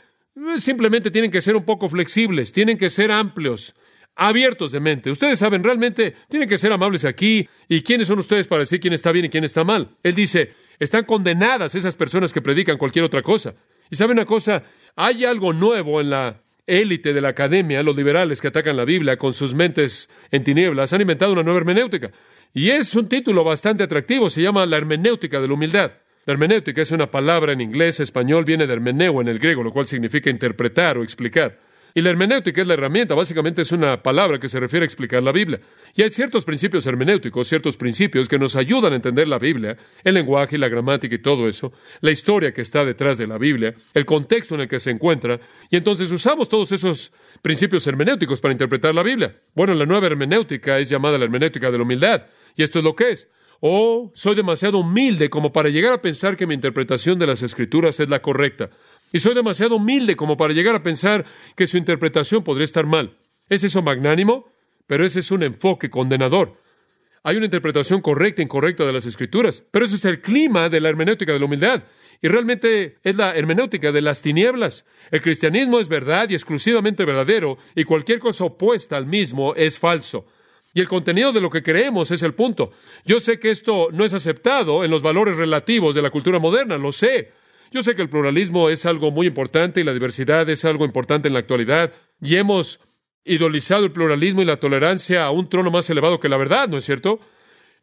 Simplemente 0.57 1.11
tienen 1.11 1.31
que 1.31 1.41
ser 1.41 1.55
un 1.55 1.63
poco 1.63 1.87
flexibles, 1.87 2.51
tienen 2.51 2.77
que 2.77 2.89
ser 2.89 3.11
amplios, 3.11 3.75
abiertos 4.15 4.71
de 4.71 4.79
mente. 4.79 5.09
Ustedes 5.09 5.39
saben, 5.39 5.63
realmente 5.63 6.13
tienen 6.29 6.49
que 6.49 6.57
ser 6.57 6.71
amables 6.73 7.05
aquí. 7.05 7.47
¿Y 7.67 7.81
quiénes 7.81 8.07
son 8.07 8.19
ustedes 8.19 8.47
para 8.47 8.61
decir 8.61 8.79
quién 8.79 8.93
está 8.93 9.11
bien 9.11 9.25
y 9.25 9.29
quién 9.29 9.43
está 9.43 9.63
mal? 9.63 9.95
Él 10.03 10.15
dice, 10.15 10.53
están 10.79 11.05
condenadas 11.05 11.75
esas 11.75 11.95
personas 11.95 12.33
que 12.33 12.41
predican 12.41 12.77
cualquier 12.77 13.05
otra 13.05 13.21
cosa. 13.21 13.55
Y 13.89 13.95
saben 13.95 14.17
una 14.17 14.25
cosa, 14.25 14.63
hay 14.95 15.25
algo 15.25 15.53
nuevo 15.53 15.99
en 15.99 16.09
la 16.09 16.41
élite 16.65 17.13
de 17.13 17.21
la 17.21 17.29
academia, 17.29 17.81
los 17.83 17.97
liberales 17.97 18.39
que 18.39 18.47
atacan 18.47 18.77
la 18.77 18.85
Biblia 18.85 19.17
con 19.17 19.33
sus 19.33 19.55
mentes 19.55 20.09
en 20.31 20.43
tinieblas, 20.43 20.93
han 20.93 21.01
inventado 21.01 21.33
una 21.33 21.43
nueva 21.43 21.59
hermenéutica. 21.59 22.11
Y 22.53 22.69
es 22.69 22.95
un 22.95 23.09
título 23.09 23.43
bastante 23.43 23.83
atractivo, 23.83 24.29
se 24.29 24.41
llama 24.41 24.65
la 24.65 24.77
hermenéutica 24.77 25.39
de 25.39 25.47
la 25.47 25.53
humildad. 25.53 25.91
La 26.25 26.33
hermenéutica 26.33 26.81
es 26.81 26.91
una 26.91 27.09
palabra 27.09 27.53
en 27.53 27.61
inglés, 27.61 27.99
español, 27.99 28.45
viene 28.45 28.67
de 28.67 28.73
hermeneo 28.73 29.19
en 29.21 29.27
el 29.27 29.39
griego, 29.39 29.63
lo 29.63 29.71
cual 29.71 29.85
significa 29.85 30.29
interpretar 30.29 30.97
o 30.97 31.03
explicar. 31.03 31.57
Y 31.93 32.01
la 32.01 32.09
hermenéutica 32.09 32.61
es 32.61 32.67
la 32.67 32.75
herramienta, 32.75 33.15
básicamente 33.15 33.61
es 33.61 33.71
una 33.71 34.01
palabra 34.01 34.39
que 34.39 34.47
se 34.47 34.59
refiere 34.59 34.83
a 34.83 34.87
explicar 34.87 35.23
la 35.23 35.31
Biblia. 35.31 35.59
Y 35.95 36.03
hay 36.03 36.09
ciertos 36.09 36.45
principios 36.45 36.85
hermenéuticos, 36.85 37.47
ciertos 37.47 37.77
principios 37.77 38.27
que 38.27 38.37
nos 38.37 38.55
ayudan 38.55 38.93
a 38.93 38.95
entender 38.95 39.27
la 39.27 39.39
Biblia, 39.39 39.75
el 40.03 40.13
lenguaje 40.13 40.55
y 40.55 40.59
la 40.59 40.69
gramática 40.69 41.15
y 41.15 41.19
todo 41.19 41.47
eso, 41.47 41.73
la 42.01 42.11
historia 42.11 42.53
que 42.53 42.61
está 42.61 42.85
detrás 42.85 43.17
de 43.17 43.27
la 43.27 43.37
Biblia, 43.37 43.73
el 43.93 44.05
contexto 44.05 44.55
en 44.55 44.61
el 44.61 44.67
que 44.67 44.79
se 44.79 44.91
encuentra, 44.91 45.39
y 45.69 45.77
entonces 45.77 46.11
usamos 46.11 46.47
todos 46.47 46.71
esos 46.71 47.11
principios 47.41 47.85
hermenéuticos 47.87 48.39
para 48.39 48.51
interpretar 48.51 48.93
la 48.93 49.03
Biblia. 49.03 49.35
Bueno, 49.55 49.73
la 49.73 49.85
nueva 49.85 50.07
hermenéutica 50.07 50.79
es 50.79 50.89
llamada 50.89 51.17
la 51.17 51.25
hermenéutica 51.25 51.71
de 51.71 51.77
la 51.77 51.83
humildad, 51.83 52.25
y 52.55 52.63
esto 52.63 52.79
es 52.79 52.85
lo 52.85 52.95
que 52.95 53.11
es. 53.11 53.29
Oh, 53.61 54.11
soy 54.15 54.35
demasiado 54.35 54.77
humilde 54.77 55.29
como 55.29 55.51
para 55.51 55.69
llegar 55.69 55.91
a 55.91 56.01
pensar 56.01 56.37
que 56.37 56.47
mi 56.47 56.53
interpretación 56.53 57.19
de 57.19 57.27
las 57.27 57.43
escrituras 57.43 57.99
es 57.99 58.07
la 58.07 58.21
correcta. 58.21 58.69
Y 59.11 59.19
soy 59.19 59.33
demasiado 59.33 59.75
humilde 59.75 60.15
como 60.15 60.37
para 60.37 60.53
llegar 60.53 60.75
a 60.75 60.83
pensar 60.83 61.25
que 61.55 61.67
su 61.67 61.77
interpretación 61.77 62.43
podría 62.43 62.65
estar 62.65 62.85
mal. 62.85 63.17
¿Es 63.49 63.63
eso 63.63 63.81
magnánimo? 63.81 64.47
Pero 64.87 65.05
ese 65.05 65.19
es 65.19 65.31
un 65.31 65.43
enfoque 65.43 65.89
condenador. 65.89 66.57
Hay 67.23 67.35
una 67.35 67.45
interpretación 67.45 68.01
correcta 68.01 68.41
e 68.41 68.45
incorrecta 68.45 68.85
de 68.85 68.93
las 68.93 69.05
escrituras, 69.05 69.63
pero 69.71 69.85
ese 69.85 69.95
es 69.95 70.05
el 70.05 70.21
clima 70.21 70.69
de 70.69 70.79
la 70.79 70.89
hermenéutica 70.89 71.33
de 71.33 71.39
la 71.39 71.45
humildad. 71.45 71.83
Y 72.21 72.27
realmente 72.27 72.97
es 73.03 73.15
la 73.15 73.35
hermenéutica 73.35 73.91
de 73.91 74.01
las 74.01 74.21
tinieblas. 74.21 74.85
El 75.11 75.21
cristianismo 75.21 75.79
es 75.79 75.89
verdad 75.89 76.29
y 76.29 76.33
exclusivamente 76.33 77.05
verdadero, 77.05 77.57
y 77.75 77.83
cualquier 77.83 78.19
cosa 78.19 78.45
opuesta 78.45 78.95
al 78.95 79.05
mismo 79.05 79.53
es 79.55 79.79
falso. 79.79 80.27
Y 80.73 80.81
el 80.81 80.87
contenido 80.87 81.33
de 81.33 81.41
lo 81.41 81.49
que 81.49 81.63
creemos 81.63 82.11
es 82.11 82.23
el 82.23 82.35
punto. 82.35 82.71
Yo 83.05 83.19
sé 83.19 83.39
que 83.39 83.49
esto 83.49 83.89
no 83.91 84.05
es 84.05 84.13
aceptado 84.13 84.83
en 84.83 84.91
los 84.91 85.01
valores 85.01 85.37
relativos 85.37 85.95
de 85.95 86.01
la 86.01 86.11
cultura 86.11 86.39
moderna, 86.39 86.77
lo 86.77 86.91
sé. 86.91 87.31
Yo 87.71 87.83
sé 87.83 87.95
que 87.95 88.01
el 88.01 88.09
pluralismo 88.09 88.69
es 88.69 88.85
algo 88.85 89.11
muy 89.11 89.27
importante 89.27 89.79
y 89.79 89.83
la 89.83 89.93
diversidad 89.93 90.49
es 90.49 90.65
algo 90.65 90.85
importante 90.85 91.27
en 91.27 91.33
la 91.33 91.39
actualidad, 91.39 91.93
y 92.21 92.35
hemos 92.35 92.79
idolizado 93.23 93.85
el 93.85 93.91
pluralismo 93.91 94.41
y 94.41 94.45
la 94.45 94.57
tolerancia 94.57 95.25
a 95.25 95.31
un 95.31 95.49
trono 95.49 95.69
más 95.69 95.89
elevado 95.89 96.19
que 96.19 96.29
la 96.29 96.37
verdad, 96.37 96.67
¿no 96.67 96.77
es 96.77 96.85
cierto? 96.85 97.19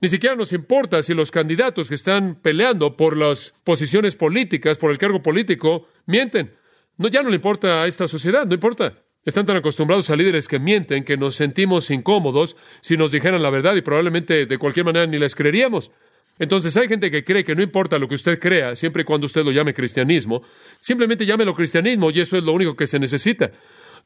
Ni 0.00 0.08
siquiera 0.08 0.34
nos 0.34 0.52
importa 0.52 1.02
si 1.02 1.14
los 1.14 1.30
candidatos 1.30 1.88
que 1.88 1.94
están 1.94 2.34
peleando 2.34 2.96
por 2.96 3.16
las 3.16 3.54
posiciones 3.64 4.16
políticas, 4.16 4.76
por 4.76 4.90
el 4.90 4.98
cargo 4.98 5.22
político, 5.22 5.88
mienten. 6.04 6.54
No, 6.98 7.08
ya 7.08 7.22
no 7.22 7.30
le 7.30 7.36
importa 7.36 7.82
a 7.82 7.86
esta 7.86 8.06
sociedad, 8.06 8.44
no 8.44 8.54
importa. 8.54 9.02
Están 9.24 9.46
tan 9.46 9.56
acostumbrados 9.56 10.10
a 10.10 10.16
líderes 10.16 10.48
que 10.48 10.58
mienten 10.58 11.04
que 11.04 11.16
nos 11.16 11.34
sentimos 11.34 11.90
incómodos 11.90 12.56
si 12.80 12.96
nos 12.96 13.10
dijeran 13.10 13.42
la 13.42 13.50
verdad 13.50 13.74
y 13.74 13.82
probablemente 13.82 14.46
de 14.46 14.58
cualquier 14.58 14.86
manera 14.86 15.06
ni 15.06 15.18
les 15.18 15.34
creeríamos. 15.34 15.90
Entonces 16.38 16.76
hay 16.76 16.88
gente 16.88 17.10
que 17.10 17.24
cree 17.24 17.44
que 17.44 17.54
no 17.54 17.62
importa 17.62 17.98
lo 17.98 18.08
que 18.08 18.14
usted 18.14 18.38
crea, 18.38 18.76
siempre 18.76 19.02
y 19.02 19.04
cuando 19.04 19.26
usted 19.26 19.44
lo 19.44 19.52
llame 19.52 19.72
cristianismo, 19.72 20.42
simplemente 20.80 21.24
llámelo 21.24 21.54
cristianismo 21.54 22.10
y 22.10 22.20
eso 22.20 22.36
es 22.36 22.44
lo 22.44 22.52
único 22.52 22.76
que 22.76 22.86
se 22.86 22.98
necesita. 22.98 23.50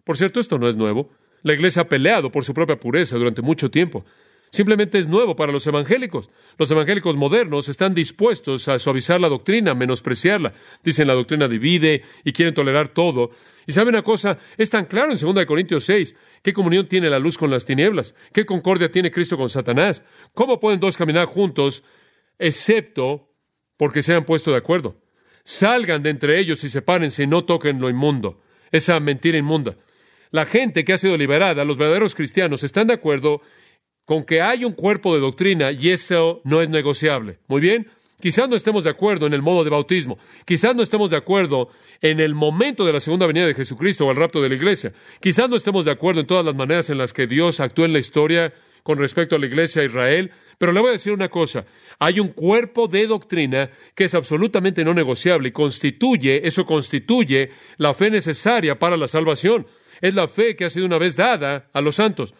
Por 0.04 0.16
cierto, 0.16 0.40
esto 0.40 0.58
no 0.58 0.68
es 0.68 0.76
nuevo. 0.76 1.10
La 1.42 1.54
iglesia 1.54 1.82
ha 1.82 1.88
peleado 1.88 2.30
por 2.30 2.44
su 2.44 2.54
propia 2.54 2.78
pureza 2.78 3.16
durante 3.16 3.42
mucho 3.42 3.70
tiempo. 3.70 4.04
Simplemente 4.50 4.98
es 4.98 5.06
nuevo 5.06 5.36
para 5.36 5.52
los 5.52 5.66
evangélicos. 5.66 6.28
Los 6.58 6.70
evangélicos 6.70 7.16
modernos 7.16 7.68
están 7.68 7.94
dispuestos 7.94 8.66
a 8.66 8.80
suavizar 8.80 9.20
la 9.20 9.28
doctrina, 9.28 9.74
menospreciarla. 9.74 10.52
Dicen 10.82 11.06
la 11.06 11.14
doctrina 11.14 11.46
divide 11.46 12.02
y 12.24 12.32
quieren 12.32 12.52
tolerar 12.52 12.88
todo. 12.88 13.30
Y 13.66 13.72
sabe 13.72 13.90
una 13.90 14.02
cosa, 14.02 14.38
es 14.58 14.68
tan 14.68 14.86
claro 14.86 15.12
en 15.12 15.18
2 15.18 15.46
Corintios 15.46 15.84
6, 15.84 16.16
¿qué 16.42 16.52
comunión 16.52 16.88
tiene 16.88 17.08
la 17.08 17.20
luz 17.20 17.38
con 17.38 17.50
las 17.50 17.64
tinieblas? 17.64 18.16
¿Qué 18.32 18.44
concordia 18.44 18.90
tiene 18.90 19.12
Cristo 19.12 19.36
con 19.36 19.48
Satanás? 19.48 20.02
¿Cómo 20.34 20.58
pueden 20.58 20.80
dos 20.80 20.96
caminar 20.96 21.26
juntos 21.26 21.84
excepto 22.40 23.28
porque 23.76 24.02
se 24.02 24.14
han 24.14 24.24
puesto 24.24 24.50
de 24.50 24.56
acuerdo? 24.56 25.00
Salgan 25.44 26.02
de 26.02 26.10
entre 26.10 26.40
ellos 26.40 26.64
y 26.64 26.68
sepárense 26.68 27.22
y 27.22 27.26
no 27.26 27.44
toquen 27.44 27.80
lo 27.80 27.88
inmundo, 27.88 28.40
esa 28.72 28.98
mentira 28.98 29.38
inmunda. 29.38 29.76
La 30.32 30.46
gente 30.46 30.84
que 30.84 30.92
ha 30.92 30.98
sido 30.98 31.16
liberada, 31.16 31.64
los 31.64 31.78
verdaderos 31.78 32.14
cristianos, 32.14 32.62
están 32.62 32.88
de 32.88 32.94
acuerdo 32.94 33.40
con 34.04 34.24
que 34.24 34.42
hay 34.42 34.64
un 34.64 34.72
cuerpo 34.72 35.14
de 35.14 35.20
doctrina 35.20 35.70
y 35.70 35.90
eso 35.90 36.40
no 36.44 36.62
es 36.62 36.68
negociable. 36.68 37.38
Muy 37.46 37.60
bien, 37.60 37.88
quizás 38.20 38.48
no 38.48 38.56
estemos 38.56 38.84
de 38.84 38.90
acuerdo 38.90 39.26
en 39.26 39.34
el 39.34 39.42
modo 39.42 39.64
de 39.64 39.70
bautismo, 39.70 40.18
quizás 40.44 40.74
no 40.74 40.82
estemos 40.82 41.10
de 41.10 41.16
acuerdo 41.16 41.68
en 42.00 42.20
el 42.20 42.34
momento 42.34 42.84
de 42.84 42.92
la 42.92 43.00
segunda 43.00 43.26
venida 43.26 43.46
de 43.46 43.54
Jesucristo 43.54 44.06
o 44.06 44.10
el 44.10 44.16
rapto 44.16 44.40
de 44.40 44.48
la 44.48 44.54
iglesia, 44.54 44.92
quizás 45.20 45.48
no 45.48 45.56
estemos 45.56 45.84
de 45.84 45.92
acuerdo 45.92 46.20
en 46.20 46.26
todas 46.26 46.44
las 46.44 46.54
maneras 46.54 46.90
en 46.90 46.98
las 46.98 47.12
que 47.12 47.26
Dios 47.26 47.60
actúa 47.60 47.86
en 47.86 47.92
la 47.92 47.98
historia 47.98 48.52
con 48.82 48.98
respecto 48.98 49.36
a 49.36 49.38
la 49.38 49.46
iglesia 49.46 49.82
de 49.82 49.88
Israel, 49.88 50.30
pero 50.58 50.72
le 50.72 50.80
voy 50.80 50.90
a 50.90 50.92
decir 50.92 51.12
una 51.12 51.28
cosa, 51.28 51.64
hay 51.98 52.20
un 52.20 52.28
cuerpo 52.28 52.86
de 52.86 53.06
doctrina 53.06 53.70
que 53.94 54.04
es 54.04 54.14
absolutamente 54.14 54.84
no 54.84 54.94
negociable 54.94 55.48
y 55.48 55.52
constituye, 55.52 56.46
eso 56.46 56.66
constituye 56.66 57.50
la 57.78 57.94
fe 57.94 58.10
necesaria 58.10 58.78
para 58.78 58.96
la 58.96 59.08
salvación. 59.08 59.66
Es 60.00 60.14
la 60.14 60.28
fe 60.28 60.56
que 60.56 60.64
ha 60.64 60.70
sido 60.70 60.86
una 60.86 60.98
vez 60.98 61.16
dada 61.16 61.68
a 61.72 61.80
los 61.80 61.96
santos. 61.96 62.34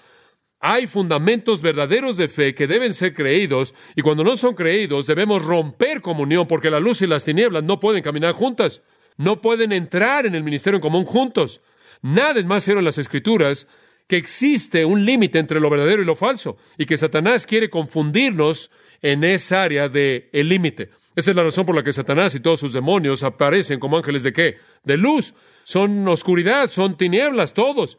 Hay 0.61 0.87
fundamentos 0.87 1.62
verdaderos 1.62 2.18
de 2.18 2.29
fe 2.29 2.55
que 2.55 2.66
deben 2.66 2.92
ser 2.92 3.14
creídos 3.14 3.74
y 3.96 4.03
cuando 4.03 4.24
no 4.24 4.37
son 4.37 4.55
creídos 4.55 5.07
debemos 5.07 5.44
romper 5.44 6.03
comunión 6.03 6.46
porque 6.46 6.70
la 6.70 6.81
luz 6.81 7.00
y 7.00 7.07
las 7.07 7.24
tinieblas 7.24 7.64
no 7.64 7.81
pueden 7.81 8.03
caminar 8.03 8.33
juntas, 8.33 8.83
no 9.16 9.40
pueden 9.40 9.72
entrar 9.72 10.26
en 10.26 10.35
el 10.35 10.44
ministerio 10.44 10.76
en 10.76 10.83
común 10.83 11.07
juntos. 11.07 11.62
Nada 12.03 12.38
es 12.38 12.46
más 12.46 12.64
cierto 12.64 12.81
en 12.81 12.85
las 12.85 12.98
escrituras 12.98 13.68
que 14.11 14.16
existe 14.16 14.85
un 14.85 15.05
límite 15.05 15.38
entre 15.38 15.61
lo 15.61 15.70
verdadero 15.70 16.03
y 16.03 16.05
lo 16.05 16.16
falso 16.16 16.57
y 16.77 16.85
que 16.85 16.96
Satanás 16.96 17.46
quiere 17.46 17.70
confundirnos 17.70 18.73
en 19.03 19.23
esa 19.23 19.62
área 19.62 19.88
del 19.88 20.29
el 20.33 20.49
límite. 20.49 20.90
Esa 21.14 21.31
es 21.31 21.37
la 21.37 21.44
razón 21.44 21.64
por 21.64 21.77
la 21.77 21.85
que 21.85 21.92
Satanás 21.92 22.35
y 22.35 22.40
todos 22.40 22.59
sus 22.59 22.73
demonios 22.73 23.23
aparecen 23.23 23.79
como 23.79 23.96
ángeles 23.96 24.25
de 24.25 24.33
qué? 24.33 24.57
De 24.83 24.96
luz. 24.96 25.33
Son 25.62 26.09
oscuridad, 26.09 26.68
son 26.68 26.96
tinieblas 26.96 27.55
todos. 27.55 27.99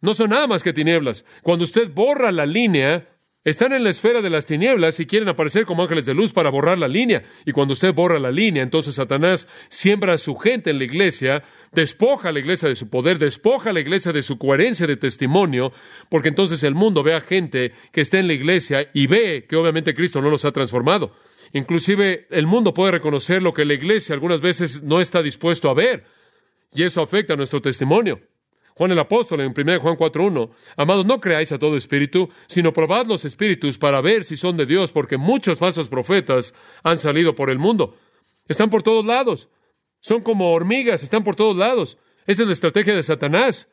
No 0.00 0.14
son 0.14 0.30
nada 0.30 0.46
más 0.46 0.62
que 0.62 0.72
tinieblas. 0.72 1.26
Cuando 1.42 1.64
usted 1.64 1.90
borra 1.90 2.32
la 2.32 2.46
línea, 2.46 3.06
están 3.44 3.72
en 3.72 3.84
la 3.84 3.90
esfera 3.90 4.22
de 4.22 4.30
las 4.30 4.46
tinieblas 4.46 5.00
y 5.00 5.06
quieren 5.06 5.28
aparecer 5.28 5.66
como 5.66 5.82
ángeles 5.82 6.06
de 6.06 6.14
luz 6.14 6.32
para 6.32 6.48
borrar 6.48 6.78
la 6.78 6.88
línea. 6.88 7.24
Y 7.44 7.52
cuando 7.52 7.72
usted 7.72 7.92
borra 7.92 8.18
la 8.18 8.30
línea, 8.30 8.62
entonces 8.62 8.94
Satanás 8.94 9.48
siembra 9.68 10.14
a 10.14 10.18
su 10.18 10.36
gente 10.36 10.70
en 10.70 10.78
la 10.78 10.84
iglesia, 10.84 11.42
despoja 11.72 12.28
a 12.28 12.32
la 12.32 12.38
iglesia 12.38 12.68
de 12.68 12.76
su 12.76 12.88
poder, 12.88 13.18
despoja 13.18 13.70
a 13.70 13.72
la 13.72 13.80
iglesia 13.80 14.12
de 14.12 14.22
su 14.22 14.38
coherencia 14.38 14.86
de 14.86 14.96
testimonio, 14.96 15.72
porque 16.08 16.28
entonces 16.28 16.62
el 16.62 16.74
mundo 16.74 17.02
ve 17.02 17.14
a 17.14 17.20
gente 17.20 17.72
que 17.90 18.02
está 18.02 18.18
en 18.18 18.26
la 18.26 18.34
iglesia 18.34 18.90
y 18.92 19.06
ve 19.06 19.46
que 19.48 19.56
obviamente 19.56 19.94
Cristo 19.94 20.20
no 20.20 20.30
los 20.30 20.44
ha 20.44 20.52
transformado. 20.52 21.14
Inclusive 21.52 22.26
el 22.30 22.46
mundo 22.46 22.72
puede 22.72 22.92
reconocer 22.92 23.42
lo 23.42 23.52
que 23.52 23.64
la 23.64 23.74
iglesia 23.74 24.14
algunas 24.14 24.40
veces 24.40 24.82
no 24.82 25.00
está 25.00 25.22
dispuesto 25.22 25.68
a 25.68 25.74
ver, 25.74 26.04
y 26.74 26.82
eso 26.84 27.02
afecta 27.02 27.34
a 27.34 27.36
nuestro 27.36 27.60
testimonio. 27.60 28.20
Juan 28.74 28.90
el 28.90 28.98
apóstol 28.98 29.40
en 29.40 29.52
1 29.56 29.80
Juan 29.80 29.96
4.1, 29.96 30.50
amados, 30.76 31.04
no 31.04 31.20
creáis 31.20 31.52
a 31.52 31.58
todo 31.58 31.76
espíritu, 31.76 32.30
sino 32.46 32.72
probad 32.72 33.06
los 33.06 33.24
espíritus 33.26 33.76
para 33.76 34.00
ver 34.00 34.24
si 34.24 34.36
son 34.36 34.56
de 34.56 34.64
Dios, 34.64 34.92
porque 34.92 35.18
muchos 35.18 35.58
falsos 35.58 35.88
profetas 35.88 36.54
han 36.82 36.96
salido 36.96 37.34
por 37.34 37.50
el 37.50 37.58
mundo. 37.58 37.96
Están 38.48 38.70
por 38.70 38.82
todos 38.82 39.04
lados. 39.04 39.50
Son 40.02 40.20
como 40.20 40.52
hormigas, 40.52 41.04
están 41.04 41.22
por 41.22 41.36
todos 41.36 41.56
lados. 41.56 41.96
Esa 42.26 42.42
es 42.42 42.48
la 42.48 42.52
estrategia 42.52 42.94
de 42.94 43.04
Satanás. 43.04 43.68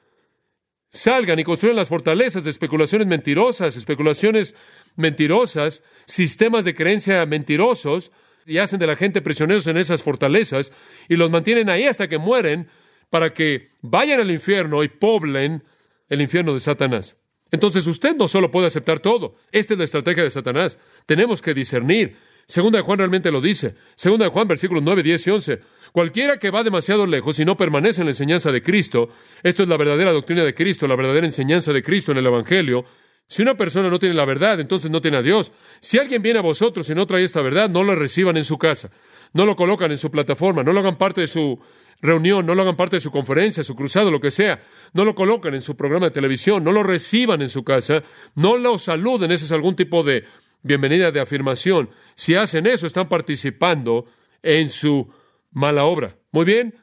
Salgan 0.92 1.40
y 1.40 1.44
construyan 1.44 1.76
las 1.76 1.90
fortalezas 1.90 2.44
de 2.44 2.52
especulaciones 2.52 3.08
mentirosas, 3.08 3.76
especulaciones 3.76 4.56
mentirosas, 4.96 5.84
sistemas 6.06 6.66
de 6.66 6.76
creencia 6.76 7.26
mentirosos, 7.26 8.12
y 8.46 8.60
hacen 8.60 8.80
de 8.80 8.88
la 8.88 8.96
gente 8.96 9.22
prisioneros 9.22 9.66
en 9.68 9.78
esas 9.78 10.04
fortalezas, 10.04 10.72
y 11.08 11.16
los 11.16 11.32
mantienen 11.32 11.68
ahí 11.68 11.86
hasta 11.86 12.08
que 12.08 12.20
mueren, 12.20 12.70
para 13.10 13.34
que 13.34 13.72
vayan 13.82 14.20
al 14.20 14.30
infierno 14.30 14.84
y 14.84 14.88
poblen 14.88 15.64
el 16.10 16.22
infierno 16.22 16.54
de 16.54 16.60
Satanás. 16.60 17.18
Entonces 17.52 17.88
usted 17.88 18.16
no 18.16 18.28
solo 18.28 18.52
puede 18.52 18.68
aceptar 18.68 19.00
todo. 19.00 19.36
Esta 19.52 19.74
es 19.74 19.80
la 19.80 19.86
estrategia 19.86 20.24
de 20.24 20.30
Satanás. 20.30 20.78
Tenemos 21.08 21.42
que 21.42 21.56
discernir. 21.56 22.18
Segunda 22.46 22.78
de 22.78 22.84
Juan 22.84 23.00
realmente 23.00 23.32
lo 23.32 23.42
dice. 23.42 23.76
Segunda 23.96 24.26
de 24.26 24.32
Juan, 24.32 24.48
versículos 24.48 24.84
9, 24.84 25.02
10 25.04 25.28
y 25.28 25.30
11. 25.30 25.60
Cualquiera 25.92 26.38
que 26.38 26.52
va 26.52 26.64
demasiado 26.64 27.06
lejos 27.06 27.40
y 27.40 27.46
no 27.46 27.58
permanece 27.58 28.02
en 28.02 28.06
la 28.06 28.12
enseñanza 28.12 28.52
de 28.52 28.62
Cristo, 28.62 29.10
esto 29.44 29.64
es 29.64 29.70
la 29.70 29.78
verdadera 29.78 30.12
doctrina 30.12 30.44
de 30.44 30.54
Cristo, 30.54 30.88
la 30.88 30.96
verdadera 30.96 31.26
enseñanza 31.26 31.74
de 31.74 31.84
Cristo 31.84 32.12
en 32.12 32.20
el 32.20 32.26
Evangelio. 32.26 32.86
Si 33.28 33.42
una 33.42 33.56
persona 33.56 33.90
no 33.90 34.00
tiene 34.00 34.16
la 34.16 34.26
verdad, 34.26 34.60
entonces 34.60 34.90
no 34.90 35.02
tiene 35.02 35.18
a 35.18 35.22
Dios. 35.22 35.52
Si 35.80 35.98
alguien 35.98 36.22
viene 36.22 36.40
a 36.40 36.44
vosotros 36.44 36.90
y 36.90 36.96
no 36.96 37.06
trae 37.06 37.24
esta 37.24 37.42
verdad, 37.42 37.70
no 37.70 37.84
la 37.84 37.96
reciban 37.96 38.38
en 38.38 38.44
su 38.44 38.58
casa. 38.58 38.90
no 39.32 39.46
lo 39.46 39.56
colocan 39.56 39.92
en 39.92 40.00
su 40.00 40.10
plataforma, 40.10 40.64
no 40.64 40.74
lo 40.74 40.80
hagan 40.80 40.98
parte 40.98 41.22
de 41.22 41.28
su 41.28 41.60
reunión, 42.02 42.46
no 42.46 42.56
lo 42.56 42.64
hagan 42.64 42.76
parte 42.76 42.96
de 42.96 43.00
su 43.00 43.12
conferencia, 43.12 43.64
su 43.64 43.76
cruzado, 43.76 44.10
lo 44.10 44.20
que 44.20 44.32
sea, 44.32 44.60
no 44.94 45.06
lo 45.06 45.14
colocan 45.14 45.54
en 45.54 45.62
su 45.62 45.76
programa 45.76 46.08
de 46.08 46.12
televisión, 46.12 46.64
no 46.64 46.72
lo 46.72 46.82
reciban 46.82 47.42
en 47.44 47.50
su 47.50 47.64
casa, 47.64 48.02
no 48.34 48.58
lo 48.58 48.80
saluden, 48.80 49.32
ese 49.32 49.46
es 49.46 49.52
algún 49.52 49.76
tipo 49.76 50.02
de 50.04 50.24
bienvenida 50.64 51.12
de 51.12 51.20
afirmación. 51.20 51.90
Si 52.16 52.36
hacen 52.36 52.66
eso, 52.66 52.88
están 52.88 53.08
participando 53.08 54.06
en 54.42 54.70
su 54.70 55.08
mala 55.52 55.86
obra. 55.86 56.18
Muy 56.32 56.46
bien, 56.46 56.76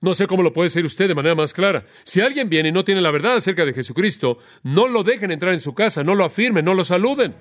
no 0.00 0.14
sé 0.14 0.26
cómo 0.26 0.42
lo 0.42 0.52
puede 0.52 0.66
decir 0.66 0.84
usted 0.84 1.08
de 1.08 1.14
manera 1.14 1.34
más 1.34 1.52
clara. 1.52 1.84
Si 2.04 2.20
alguien 2.20 2.48
viene 2.48 2.70
y 2.70 2.72
no 2.72 2.84
tiene 2.84 3.02
la 3.02 3.10
verdad 3.10 3.36
acerca 3.36 3.66
de 3.66 3.74
Jesucristo, 3.74 4.38
no 4.62 4.88
lo 4.88 5.02
dejen 5.02 5.30
entrar 5.30 5.52
en 5.52 5.60
su 5.60 5.74
casa, 5.74 6.02
no 6.02 6.14
lo 6.14 6.24
afirmen, 6.24 6.64
no 6.64 6.74
lo 6.74 6.84
saluden. 6.84 7.34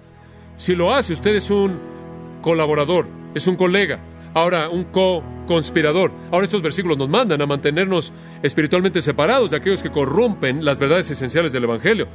Si 0.58 0.76
lo 0.76 0.94
hace, 0.94 1.14
usted 1.14 1.36
es 1.36 1.50
un 1.50 1.80
colaborador, 2.42 3.08
es 3.34 3.48
un 3.48 3.56
colega, 3.56 4.04
ahora 4.34 4.68
un 4.70 4.84
co-conspirador. 4.86 6.12
Ahora 6.32 6.44
estos 6.44 6.62
versículos 6.62 6.98
nos 6.98 7.08
mandan 7.08 7.42
a 7.42 7.46
mantenernos 7.46 8.12
espiritualmente 8.44 9.02
separados 9.02 9.52
de 9.52 9.58
aquellos 9.58 9.82
que 9.82 9.92
corrompen 9.92 10.66
las 10.66 10.80
verdades 10.80 11.10
esenciales 11.10 11.54
del 11.54 11.64
Evangelio. 11.64 12.10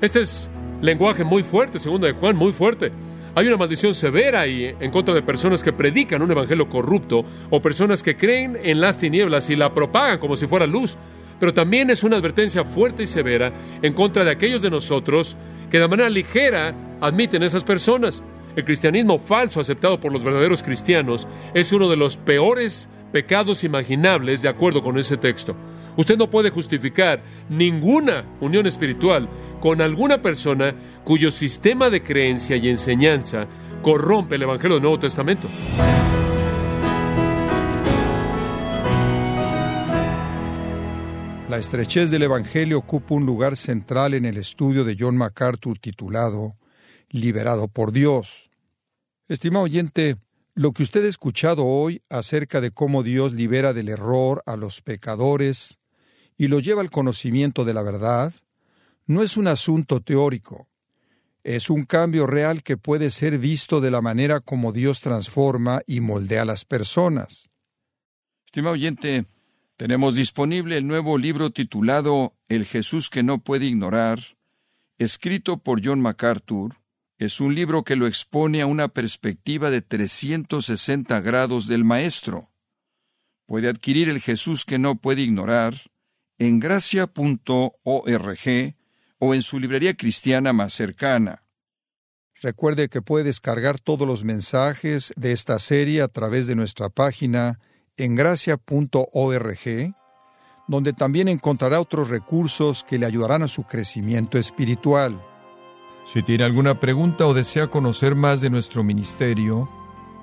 Este 0.00 0.22
es 0.22 0.48
lenguaje 0.80 1.22
muy 1.22 1.42
fuerte, 1.42 1.78
segundo 1.78 2.06
de 2.06 2.14
Juan, 2.14 2.34
muy 2.34 2.52
fuerte. 2.52 2.92
Hay 3.34 3.46
una 3.46 3.56
maldición 3.56 3.94
severa 3.94 4.42
ahí 4.42 4.74
en 4.78 4.90
contra 4.90 5.14
de 5.14 5.22
personas 5.22 5.62
que 5.62 5.72
predican 5.72 6.20
un 6.20 6.30
evangelio 6.30 6.68
corrupto 6.68 7.24
o 7.48 7.62
personas 7.62 8.02
que 8.02 8.14
creen 8.14 8.58
en 8.62 8.78
las 8.78 8.98
tinieblas 8.98 9.48
y 9.48 9.56
la 9.56 9.72
propagan 9.72 10.18
como 10.18 10.36
si 10.36 10.46
fuera 10.46 10.66
luz. 10.66 10.98
Pero 11.40 11.54
también 11.54 11.88
es 11.88 12.04
una 12.04 12.16
advertencia 12.16 12.62
fuerte 12.62 13.04
y 13.04 13.06
severa 13.06 13.50
en 13.80 13.94
contra 13.94 14.22
de 14.22 14.32
aquellos 14.32 14.60
de 14.60 14.68
nosotros 14.68 15.38
que 15.70 15.78
de 15.78 15.88
manera 15.88 16.10
ligera 16.10 16.74
admiten 17.00 17.42
esas 17.42 17.64
personas. 17.64 18.22
El 18.54 18.66
cristianismo 18.66 19.18
falso 19.18 19.60
aceptado 19.60 19.98
por 19.98 20.12
los 20.12 20.22
verdaderos 20.22 20.62
cristianos 20.62 21.26
es 21.54 21.72
uno 21.72 21.88
de 21.88 21.96
los 21.96 22.18
peores 22.18 22.86
pecados 23.12 23.64
imaginables 23.64 24.42
de 24.42 24.50
acuerdo 24.50 24.82
con 24.82 24.98
ese 24.98 25.16
texto. 25.16 25.56
Usted 25.96 26.16
no 26.16 26.30
puede 26.30 26.50
justificar 26.50 27.22
ninguna 27.48 28.24
unión 28.40 28.66
espiritual 28.66 29.28
con 29.60 29.80
alguna 29.80 30.22
persona 30.22 30.74
cuyo 31.04 31.30
sistema 31.30 31.90
de 31.90 32.02
creencia 32.02 32.56
y 32.56 32.68
enseñanza 32.68 33.46
corrompe 33.82 34.36
el 34.36 34.42
Evangelio 34.42 34.76
del 34.76 34.82
Nuevo 34.82 34.98
Testamento. 34.98 35.48
La 41.50 41.58
estrechez 41.58 42.10
del 42.10 42.22
Evangelio 42.22 42.78
ocupa 42.78 43.14
un 43.14 43.26
lugar 43.26 43.56
central 43.56 44.14
en 44.14 44.24
el 44.24 44.38
estudio 44.38 44.84
de 44.84 44.96
John 44.98 45.18
MacArthur 45.18 45.78
titulado 45.78 46.56
Liberado 47.10 47.68
por 47.68 47.92
Dios. 47.92 48.50
Estimado 49.28 49.66
oyente, 49.66 50.16
lo 50.54 50.72
que 50.72 50.82
usted 50.82 51.04
ha 51.04 51.08
escuchado 51.08 51.66
hoy 51.66 52.00
acerca 52.08 52.62
de 52.62 52.70
cómo 52.70 53.02
Dios 53.02 53.34
libera 53.34 53.74
del 53.74 53.90
error 53.90 54.42
a 54.46 54.56
los 54.56 54.80
pecadores 54.80 55.78
y 56.42 56.48
lo 56.48 56.58
lleva 56.58 56.80
al 56.80 56.90
conocimiento 56.90 57.64
de 57.64 57.72
la 57.72 57.84
verdad, 57.84 58.34
no 59.06 59.22
es 59.22 59.36
un 59.36 59.46
asunto 59.46 60.00
teórico, 60.00 60.66
es 61.44 61.70
un 61.70 61.84
cambio 61.84 62.26
real 62.26 62.64
que 62.64 62.76
puede 62.76 63.10
ser 63.10 63.38
visto 63.38 63.80
de 63.80 63.92
la 63.92 64.00
manera 64.00 64.40
como 64.40 64.72
Dios 64.72 65.00
transforma 65.00 65.82
y 65.86 66.00
moldea 66.00 66.42
a 66.42 66.44
las 66.44 66.64
personas. 66.64 67.48
Estimado 68.44 68.74
oyente, 68.74 69.26
tenemos 69.76 70.16
disponible 70.16 70.76
el 70.78 70.88
nuevo 70.88 71.16
libro 71.16 71.50
titulado 71.50 72.34
El 72.48 72.64
Jesús 72.64 73.08
que 73.08 73.22
no 73.22 73.38
puede 73.38 73.66
ignorar, 73.66 74.18
escrito 74.98 75.58
por 75.58 75.80
John 75.80 76.00
MacArthur. 76.00 76.74
Es 77.18 77.40
un 77.40 77.54
libro 77.54 77.84
que 77.84 77.94
lo 77.94 78.08
expone 78.08 78.62
a 78.62 78.66
una 78.66 78.88
perspectiva 78.88 79.70
de 79.70 79.80
360 79.80 81.20
grados 81.20 81.68
del 81.68 81.84
Maestro. 81.84 82.50
Puede 83.46 83.68
adquirir 83.68 84.08
el 84.08 84.20
Jesús 84.20 84.64
que 84.64 84.80
no 84.80 84.96
puede 84.96 85.22
ignorar 85.22 85.76
en 86.46 86.58
gracia.org 86.58 87.76
o 89.20 89.34
en 89.34 89.42
su 89.42 89.60
librería 89.60 89.94
cristiana 89.94 90.52
más 90.52 90.72
cercana. 90.72 91.44
Recuerde 92.42 92.88
que 92.88 93.00
puede 93.00 93.26
descargar 93.26 93.78
todos 93.78 94.08
los 94.08 94.24
mensajes 94.24 95.12
de 95.14 95.30
esta 95.30 95.60
serie 95.60 96.02
a 96.02 96.08
través 96.08 96.48
de 96.48 96.56
nuestra 96.56 96.88
página 96.88 97.60
en 97.96 98.16
gracia.org, 98.16 99.94
donde 100.66 100.92
también 100.92 101.28
encontrará 101.28 101.80
otros 101.80 102.08
recursos 102.08 102.82
que 102.82 102.98
le 102.98 103.06
ayudarán 103.06 103.44
a 103.44 103.48
su 103.48 103.62
crecimiento 103.62 104.36
espiritual. 104.36 105.22
Si 106.12 106.24
tiene 106.24 106.42
alguna 106.42 106.80
pregunta 106.80 107.28
o 107.28 107.34
desea 107.34 107.68
conocer 107.68 108.16
más 108.16 108.40
de 108.40 108.50
nuestro 108.50 108.82
ministerio, 108.82 109.68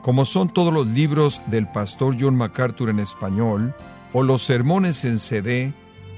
como 0.01 0.25
son 0.25 0.51
todos 0.51 0.73
los 0.73 0.85
libros 0.87 1.41
del 1.47 1.71
pastor 1.71 2.17
John 2.19 2.35
MacArthur 2.35 2.89
en 2.89 2.99
español 2.99 3.73
o 4.11 4.21
los 4.21 4.41
sermones 4.41 5.05
en 5.05 5.17
CD 5.17 5.73